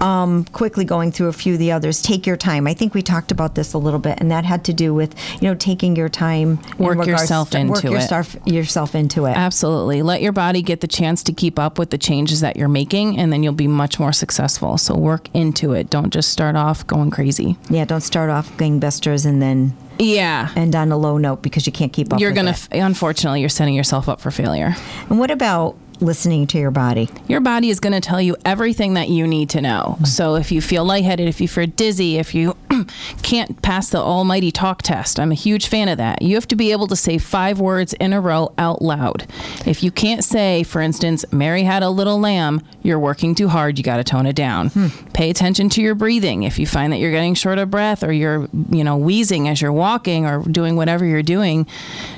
Um, 0.00 0.44
quickly 0.46 0.84
going 0.84 1.12
through 1.12 1.28
a 1.28 1.32
few 1.32 1.54
of 1.54 1.58
the 1.58 1.72
others. 1.72 2.02
Take 2.02 2.26
your 2.26 2.36
time. 2.36 2.66
I 2.66 2.74
think 2.74 2.94
we 2.94 3.02
talked 3.02 3.32
about 3.32 3.54
this 3.54 3.72
a 3.72 3.78
little 3.78 4.00
bit, 4.00 4.18
and 4.20 4.30
that 4.30 4.44
had 4.44 4.64
to 4.66 4.72
do 4.72 4.94
with 4.94 5.14
you 5.40 5.48
know 5.48 5.54
taking 5.54 5.96
your 5.96 6.08
time. 6.08 6.58
Work 6.78 6.98
regards 6.98 7.22
yourself 7.22 7.50
to, 7.50 7.64
work 7.64 7.84
into 7.84 7.88
it. 7.88 8.00
yourself, 8.00 8.36
yourself 8.46 8.94
into 8.94 9.26
it. 9.26 9.36
Absolutely. 9.36 10.02
Let 10.02 10.22
your 10.22 10.32
body 10.32 10.62
get 10.62 10.80
the 10.80 10.88
chance 10.88 11.22
to 11.24 11.32
keep 11.32 11.58
up 11.58 11.78
with 11.78 11.90
the 11.90 11.98
changes 11.98 12.40
that 12.40 12.56
you're 12.56 12.68
making, 12.68 13.18
and 13.18 13.32
then 13.32 13.42
you'll 13.42 13.52
be 13.52 13.68
much 13.68 13.98
more 13.98 14.12
successful. 14.12 14.78
So 14.78 14.96
work 14.96 15.28
into 15.34 15.72
it. 15.72 15.90
Don't 15.90 16.12
just 16.12 16.30
start 16.30 16.56
off 16.56 16.86
going 16.86 17.10
crazy. 17.10 17.56
Yeah, 17.70 17.84
don't 17.84 18.00
start 18.00 18.30
off 18.30 18.51
gangbusters 18.56 19.24
and 19.26 19.40
then 19.42 19.74
Yeah. 19.98 20.48
end 20.56 20.74
on 20.74 20.90
a 20.92 20.96
low 20.96 21.18
note 21.18 21.42
because 21.42 21.66
you 21.66 21.72
can't 21.72 21.92
keep 21.92 22.12
up. 22.12 22.20
You're 22.20 22.30
it. 22.30 22.34
to, 22.70 22.78
unfortunately, 22.78 23.40
you're 23.40 23.48
setting 23.48 23.74
yourself 23.74 24.08
up 24.08 24.20
for 24.20 24.30
failure. 24.30 24.74
And 25.10 25.18
what 25.18 25.30
about 25.30 25.76
listening 26.02 26.46
to 26.48 26.58
your 26.58 26.70
body? 26.70 27.08
Your 27.28 27.40
body 27.40 27.70
is 27.70 27.80
going 27.80 27.92
to 27.92 28.00
tell 28.00 28.20
you 28.20 28.36
everything 28.44 28.94
that 28.94 29.08
you 29.08 29.26
need 29.26 29.48
to 29.50 29.60
know. 29.60 29.98
So 30.04 30.34
if 30.34 30.52
you 30.52 30.60
feel 30.60 30.84
lightheaded, 30.84 31.28
if 31.28 31.40
you 31.40 31.48
feel 31.48 31.66
dizzy, 31.66 32.18
if 32.18 32.34
you 32.34 32.56
can't 33.22 33.62
pass 33.62 33.90
the 33.90 33.98
almighty 33.98 34.50
talk 34.50 34.82
test, 34.82 35.20
I'm 35.20 35.30
a 35.30 35.36
huge 35.36 35.68
fan 35.68 35.88
of 35.88 35.98
that. 35.98 36.22
You 36.22 36.34
have 36.34 36.48
to 36.48 36.56
be 36.56 36.72
able 36.72 36.88
to 36.88 36.96
say 36.96 37.18
five 37.18 37.60
words 37.60 37.92
in 37.94 38.12
a 38.12 38.20
row 38.20 38.52
out 38.58 38.82
loud. 38.82 39.26
If 39.64 39.82
you 39.82 39.90
can't 39.90 40.24
say, 40.24 40.64
for 40.64 40.80
instance, 40.80 41.24
Mary 41.32 41.62
had 41.62 41.82
a 41.82 41.90
little 41.90 42.18
lamb, 42.18 42.62
you're 42.82 42.98
working 42.98 43.34
too 43.34 43.48
hard, 43.48 43.78
you 43.78 43.84
got 43.84 43.98
to 43.98 44.04
tone 44.04 44.26
it 44.26 44.36
down. 44.36 44.68
Hmm. 44.68 44.88
Pay 45.12 45.30
attention 45.30 45.68
to 45.70 45.82
your 45.82 45.94
breathing. 45.94 46.42
If 46.42 46.58
you 46.58 46.66
find 46.66 46.92
that 46.92 46.98
you're 46.98 47.12
getting 47.12 47.34
short 47.34 47.58
of 47.58 47.70
breath 47.70 48.02
or 48.02 48.12
you're, 48.12 48.48
you 48.70 48.82
know, 48.84 48.96
wheezing 48.96 49.48
as 49.48 49.62
you're 49.62 49.72
walking 49.72 50.26
or 50.26 50.42
doing 50.42 50.76
whatever 50.76 51.04
you're 51.04 51.22
doing, 51.22 51.66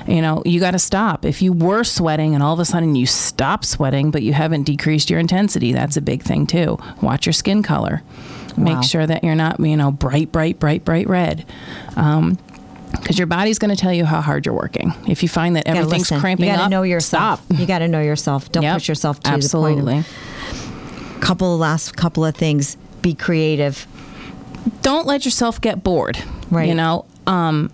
you 0.07 0.21
know, 0.21 0.41
you 0.45 0.59
got 0.59 0.71
to 0.71 0.79
stop. 0.79 1.25
If 1.25 1.41
you 1.41 1.53
were 1.53 1.83
sweating 1.83 2.33
and 2.33 2.41
all 2.41 2.53
of 2.53 2.59
a 2.59 2.65
sudden 2.65 2.95
you 2.95 3.05
stop 3.05 3.63
sweating, 3.63 3.74
but 4.11 4.23
you 4.23 4.33
haven't 4.33 4.63
decreased 4.63 5.09
your 5.09 5.19
intensity, 5.19 5.73
that's 5.73 5.97
a 5.97 6.01
big 6.01 6.21
thing 6.23 6.47
too. 6.47 6.77
Watch 7.01 7.25
your 7.25 7.33
skin 7.33 7.63
color. 7.63 8.01
Wow. 8.57 8.75
Make 8.75 8.83
sure 8.83 9.05
that 9.05 9.23
you're 9.23 9.35
not, 9.35 9.59
you 9.59 9.75
know, 9.77 9.91
bright, 9.91 10.31
bright, 10.31 10.59
bright, 10.59 10.85
bright 10.85 11.07
red. 11.07 11.45
Um, 11.95 12.37
because 12.91 13.17
your 13.17 13.27
body's 13.27 13.59
going 13.59 13.75
to 13.75 13.81
tell 13.81 13.91
you 13.91 14.05
how 14.05 14.21
hard 14.21 14.45
you're 14.45 14.55
working. 14.55 14.93
If 15.05 15.21
you 15.21 15.27
find 15.27 15.57
that 15.57 15.67
You 15.67 15.73
everything's 15.73 16.03
listen. 16.03 16.19
cramping 16.21 16.45
You 16.45 16.51
got 16.53 16.57
to 16.59 16.63
up, 16.65 16.69
know 16.71 16.83
yourself. 16.83 17.41
stop. 17.45 17.59
You 17.59 17.65
got 17.65 17.79
to 17.79 17.89
know 17.89 17.99
yourself. 18.01 18.49
Don't 18.53 18.63
Yep, 18.63 18.73
push 18.75 18.87
yourself 18.87 19.19
to 19.21 19.31
absolutely. 19.31 19.81
the 19.83 20.03
point. 20.03 20.07
Of, 21.15 21.21
couple 21.21 21.53
of 21.53 21.59
last 21.59 21.97
couple 21.97 22.23
of 22.23 22.35
things. 22.35 22.77
Be 23.01 23.13
creative. 23.13 23.85
don't 24.81 25.05
let 25.05 25.25
yourself 25.25 25.59
get 25.59 25.83
bored. 25.83 26.17
Right. 26.49 26.69
You 26.69 26.75
know, 26.75 27.03
um, 27.27 27.69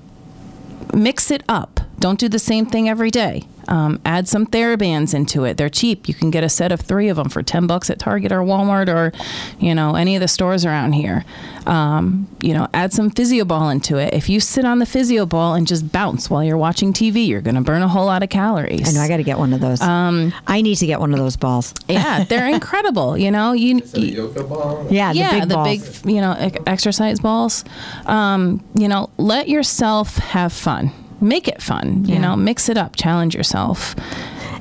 mix 0.94 1.30
it 1.30 1.44
up. 1.48 1.80
Don't 2.00 2.20
do 2.20 2.28
the 2.28 2.40
same 2.40 2.66
thing 2.66 2.90
every 2.90 3.12
day. 3.12 3.44
Um, 3.71 4.01
add 4.03 4.27
some 4.27 4.45
TheraBands 4.45 5.13
into 5.13 5.45
it. 5.45 5.55
They're 5.55 5.69
cheap. 5.69 6.10
You 6.10 6.13
can 6.13 6.29
get 6.29 6.43
a 6.43 6.49
set 6.49 6.73
of 6.73 6.81
three 6.81 7.07
of 7.07 7.15
them 7.15 7.29
for 7.29 7.41
ten 7.41 7.67
bucks 7.67 7.89
at 7.89 7.99
Target 7.99 8.34
or 8.34 8.39
Walmart 8.39 8.89
or, 8.89 9.13
you 9.60 9.73
know, 9.73 9.95
any 9.95 10.15
of 10.15 10.21
the 10.21 10.27
stores 10.27 10.65
around 10.65 10.91
here. 10.91 11.23
Um, 11.65 12.27
you 12.41 12.53
know, 12.53 12.67
add 12.73 12.91
some 12.91 13.10
physio 13.10 13.45
ball 13.45 13.69
into 13.69 13.95
it. 13.95 14.13
If 14.13 14.27
you 14.27 14.41
sit 14.41 14.65
on 14.65 14.79
the 14.79 14.86
physio 14.86 15.25
ball 15.25 15.53
and 15.53 15.65
just 15.65 15.89
bounce 15.89 16.29
while 16.29 16.43
you're 16.43 16.57
watching 16.57 16.91
TV, 16.91 17.25
you're 17.25 17.39
going 17.39 17.55
to 17.55 17.62
burn 17.62 17.81
a 17.81 17.88
whole 17.88 18.05
lot 18.05 18.23
of 18.23 18.29
calories. 18.29 18.89
I 18.89 18.91
know 18.91 19.01
I 19.01 19.07
got 19.07 19.17
to 19.17 19.23
get 19.23 19.38
one 19.38 19.53
of 19.53 19.62
those. 19.62 19.79
Um, 19.79 20.34
I 20.47 20.62
need 20.62 20.75
to 20.75 20.86
get 20.86 20.99
one 20.99 21.13
of 21.13 21.19
those 21.19 21.38
balls. 21.38 21.73
yeah, 21.88 22.25
they're 22.25 22.49
incredible. 22.49 23.17
You 23.17 23.31
know, 23.31 23.53
you, 23.53 23.81
you 23.93 24.05
yoga 24.07 24.43
ball? 24.43 24.86
Yeah, 24.89 25.13
the 25.13 25.39
big 25.39 25.47
the 25.47 25.55
balls. 25.55 26.01
big, 26.01 26.12
you 26.12 26.19
know, 26.19 26.51
exercise 26.67 27.21
balls. 27.21 27.63
Um, 28.05 28.62
you 28.75 28.89
know, 28.89 29.10
let 29.17 29.47
yourself 29.47 30.17
have 30.17 30.51
fun. 30.51 30.91
Make 31.21 31.47
it 31.47 31.62
fun. 31.62 32.03
You 32.05 32.15
Yeah. 32.15 32.21
know, 32.21 32.36
mix 32.36 32.67
it 32.67 32.77
up. 32.77 32.95
Challenge 32.95 33.36
yourself. 33.36 33.95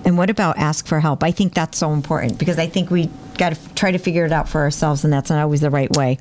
And 0.05 0.17
what 0.17 0.31
about 0.31 0.59
ask 0.59 0.87
for 0.87 1.01
help? 1.01 1.23
I 1.25 1.31
think 1.31 1.55
that's 1.55 1.77
so 1.79 1.93
important 1.93 2.39
because 2.39 2.59
I 2.59 2.67
think 2.67 2.91
we 2.91 3.09
got 3.39 3.55
to 3.55 3.75
try 3.75 3.91
to 3.91 3.99
figure 3.99 4.25
it 4.25 4.33
out 4.33 4.49
for 4.49 4.61
ourselves, 4.61 5.05
and 5.05 5.13
that's 5.13 5.31
not 5.31 5.41
always 5.43 5.61
the 5.63 5.71
right 5.71 5.91
way. 5.97 6.19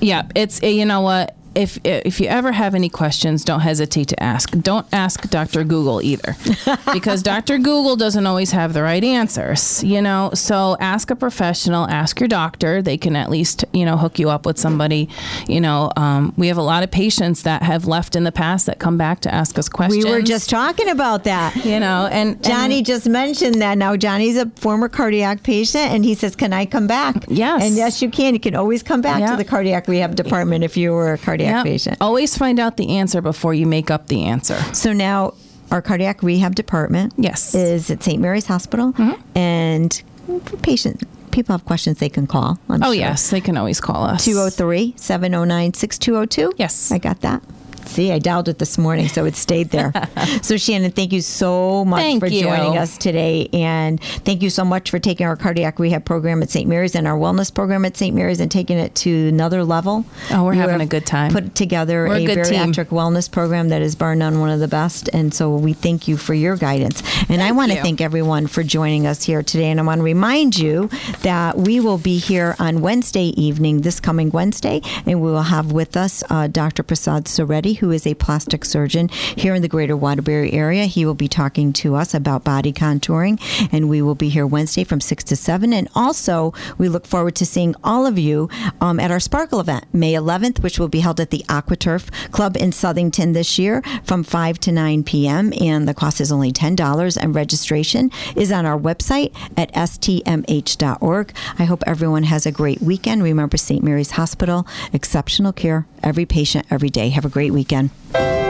Yeah, 0.00 0.22
it's 0.34 0.62
eh, 0.62 0.68
you 0.68 0.84
know 0.84 1.00
what. 1.00 1.34
If, 1.58 1.78
if 1.84 2.20
you 2.20 2.28
ever 2.28 2.52
have 2.52 2.74
any 2.76 2.88
questions, 2.88 3.42
don't 3.44 3.60
hesitate 3.60 4.06
to 4.08 4.22
ask. 4.22 4.50
Don't 4.50 4.86
ask 4.92 5.28
Dr. 5.28 5.64
Google 5.64 6.00
either, 6.02 6.36
because 6.92 7.20
Dr. 7.22 7.58
Google 7.58 7.96
doesn't 7.96 8.26
always 8.26 8.52
have 8.52 8.72
the 8.74 8.82
right 8.82 9.02
answers. 9.02 9.82
You 9.82 10.00
know, 10.00 10.30
so 10.34 10.76
ask 10.78 11.10
a 11.10 11.16
professional. 11.16 11.86
Ask 11.88 12.20
your 12.20 12.28
doctor. 12.28 12.80
They 12.80 12.96
can 12.96 13.16
at 13.16 13.28
least 13.28 13.64
you 13.72 13.84
know 13.84 13.96
hook 13.96 14.20
you 14.20 14.30
up 14.30 14.46
with 14.46 14.56
somebody. 14.56 15.08
You 15.48 15.60
know, 15.60 15.90
um, 15.96 16.32
we 16.36 16.46
have 16.46 16.58
a 16.58 16.62
lot 16.62 16.84
of 16.84 16.92
patients 16.92 17.42
that 17.42 17.62
have 17.62 17.86
left 17.86 18.14
in 18.14 18.22
the 18.22 18.30
past 18.32 18.66
that 18.66 18.78
come 18.78 18.96
back 18.96 19.18
to 19.20 19.34
ask 19.34 19.58
us 19.58 19.68
questions. 19.68 20.04
We 20.04 20.10
were 20.10 20.22
just 20.22 20.48
talking 20.48 20.88
about 20.88 21.24
that. 21.24 21.56
you 21.64 21.80
know, 21.80 22.08
and 22.12 22.40
Johnny 22.42 22.78
and- 22.78 22.86
just 22.86 23.08
mentioned 23.08 23.60
that. 23.62 23.76
Now 23.78 23.96
Johnny's 23.96 24.36
a 24.36 24.46
former 24.50 24.88
cardiac 24.88 25.42
patient, 25.42 25.90
and 25.92 26.04
he 26.04 26.14
says, 26.14 26.36
"Can 26.36 26.52
I 26.52 26.66
come 26.66 26.86
back?" 26.86 27.24
Yes. 27.26 27.64
and 27.64 27.74
yes, 27.74 28.00
you 28.00 28.10
can. 28.10 28.34
You 28.34 28.40
can 28.40 28.54
always 28.54 28.84
come 28.84 29.00
back 29.00 29.28
to 29.28 29.36
the 29.36 29.44
cardiac 29.44 29.88
rehab 29.88 30.14
department 30.14 30.62
if 30.62 30.76
you 30.76 30.92
were 30.92 31.14
a 31.14 31.18
cardiac 31.18 31.47
Yep. 31.48 31.64
patient. 31.64 31.96
Always 32.00 32.36
find 32.36 32.58
out 32.60 32.76
the 32.76 32.96
answer 32.98 33.20
before 33.20 33.54
you 33.54 33.66
make 33.66 33.90
up 33.90 34.06
the 34.08 34.24
answer. 34.24 34.56
So 34.74 34.92
now 34.92 35.34
our 35.70 35.82
cardiac 35.82 36.22
rehab 36.22 36.54
department, 36.54 37.12
Yes. 37.16 37.50
Mm-hmm. 37.52 37.58
is 37.74 37.90
at 37.90 38.02
St. 38.02 38.20
Mary's 38.20 38.46
Hospital, 38.46 38.94
and 39.34 40.02
for 40.44 40.56
patient 40.58 41.02
people 41.30 41.52
have 41.52 41.64
questions 41.66 41.98
they 41.98 42.08
can 42.08 42.26
call. 42.26 42.58
I'm 42.68 42.82
Oh 42.82 42.86
sure. 42.86 42.94
yes, 42.94 43.30
they 43.30 43.40
can 43.40 43.56
always 43.56 43.80
call 43.80 44.02
us. 44.04 44.24
203 44.24 44.94
709 44.96 45.74
6202. 45.74 46.52
Yes. 46.56 46.90
I 46.90 46.98
got 46.98 47.20
that. 47.20 47.42
See, 47.88 48.12
I 48.12 48.18
dialed 48.18 48.48
it 48.48 48.58
this 48.58 48.76
morning, 48.78 49.08
so 49.08 49.24
it 49.24 49.34
stayed 49.34 49.70
there. 49.70 49.92
so, 50.42 50.56
Shannon, 50.56 50.90
thank 50.92 51.12
you 51.12 51.20
so 51.20 51.84
much 51.84 52.00
Thank 52.00 52.20
for 52.20 52.26
you. 52.26 52.42
joining 52.42 52.76
us 52.76 52.98
today. 52.98 53.48
And 53.52 54.00
thank 54.00 54.42
you 54.42 54.50
so 54.50 54.64
much 54.64 54.90
for 54.90 54.98
taking 54.98 55.26
our 55.26 55.36
cardiac 55.36 55.78
rehab 55.78 56.04
program 56.04 56.42
at 56.42 56.50
St. 56.50 56.68
Mary's 56.68 56.94
and 56.94 57.06
our 57.08 57.18
wellness 57.18 57.52
program 57.52 57.84
at 57.84 57.96
St. 57.96 58.14
Mary's 58.14 58.40
and 58.40 58.50
taking 58.50 58.78
it 58.78 58.94
to 58.96 59.28
another 59.28 59.64
level. 59.64 60.04
Oh, 60.30 60.44
we're 60.44 60.54
You 60.54 60.60
having 60.60 60.80
a 60.80 60.86
good 60.86 61.06
time. 61.06 61.32
Put 61.32 61.54
together 61.54 62.06
We're 62.08 62.16
a 62.16 62.22
a 62.22 62.26
good 62.26 62.44
team. 62.44 62.72
bariatric 62.72 62.86
wellness 62.88 63.30
program 63.30 63.70
that 63.70 63.80
is 63.82 63.94
bar 63.96 64.14
none 64.14 64.40
one 64.40 64.50
of 64.50 64.60
the 64.60 64.68
best. 64.68 65.08
And 65.12 65.32
so 65.32 65.54
we 65.56 65.72
thank 65.72 66.06
you 66.06 66.16
for 66.16 66.34
your 66.34 66.56
guidance. 66.56 67.02
And 67.28 67.42
I 67.42 67.52
want 67.52 67.72
to 67.72 67.80
thank 67.80 68.00
everyone 68.00 68.46
for 68.48 68.62
joining 68.62 69.06
us 69.06 69.22
here 69.24 69.42
today. 69.42 69.70
And 69.70 69.80
I 69.80 69.82
want 69.82 70.00
to 70.00 70.04
remind 70.04 70.58
you 70.58 70.88
that 71.22 71.56
we 71.56 71.80
will 71.80 71.98
be 71.98 72.18
here 72.18 72.54
on 72.58 72.80
Wednesday 72.82 73.28
evening, 73.40 73.80
this 73.80 73.98
coming 73.98 74.30
Wednesday, 74.30 74.82
and 75.06 75.20
we 75.22 75.30
will 75.30 75.42
have 75.42 75.72
with 75.72 75.96
us 75.96 76.22
uh, 76.30 76.46
Dr. 76.48 76.82
Prasad 76.82 77.24
Soretti, 77.24 77.77
who 77.78 77.90
is 77.90 78.06
a 78.06 78.14
plastic 78.14 78.64
surgeon 78.64 79.08
here 79.08 79.54
in 79.54 79.62
the 79.62 79.68
greater 79.68 79.96
Waterbury 79.96 80.52
area. 80.52 80.84
He 80.84 81.04
will 81.04 81.14
be 81.14 81.28
talking 81.28 81.72
to 81.74 81.94
us 81.94 82.14
about 82.14 82.44
body 82.44 82.72
contouring, 82.72 83.40
and 83.72 83.88
we 83.88 84.02
will 84.02 84.14
be 84.14 84.28
here 84.28 84.46
Wednesday 84.46 84.84
from 84.84 85.00
6 85.00 85.24
to 85.24 85.36
7. 85.36 85.72
And 85.72 85.88
also, 85.94 86.52
we 86.76 86.88
look 86.88 87.06
forward 87.06 87.34
to 87.36 87.46
seeing 87.46 87.74
all 87.82 88.06
of 88.06 88.18
you 88.18 88.48
um, 88.80 89.00
at 89.00 89.10
our 89.10 89.20
Sparkle 89.20 89.60
event, 89.60 89.86
May 89.92 90.14
11th, 90.14 90.62
which 90.62 90.78
will 90.78 90.88
be 90.88 91.00
held 91.00 91.20
at 91.20 91.30
the 91.30 91.44
AquaTurf 91.48 92.30
Club 92.30 92.56
in 92.56 92.70
Southington 92.70 93.34
this 93.34 93.58
year 93.58 93.82
from 94.04 94.22
5 94.22 94.58
to 94.60 94.72
9 94.72 95.04
p.m. 95.04 95.52
And 95.60 95.88
the 95.88 95.94
cost 95.94 96.20
is 96.20 96.32
only 96.32 96.52
$10, 96.52 97.16
and 97.16 97.34
registration 97.34 98.10
is 98.36 98.52
on 98.52 98.66
our 98.66 98.78
website 98.78 99.34
at 99.56 99.72
stmh.org. 99.72 101.32
I 101.58 101.64
hope 101.64 101.82
everyone 101.86 102.24
has 102.24 102.46
a 102.46 102.52
great 102.52 102.80
weekend. 102.80 103.22
Remember 103.22 103.56
St. 103.56 103.82
Mary's 103.82 104.12
Hospital, 104.12 104.66
exceptional 104.92 105.52
care, 105.52 105.86
every 106.02 106.26
patient, 106.26 106.66
every 106.70 106.90
day. 106.90 107.10
Have 107.10 107.24
a 107.24 107.28
great 107.28 107.52
weekend. 107.68 108.47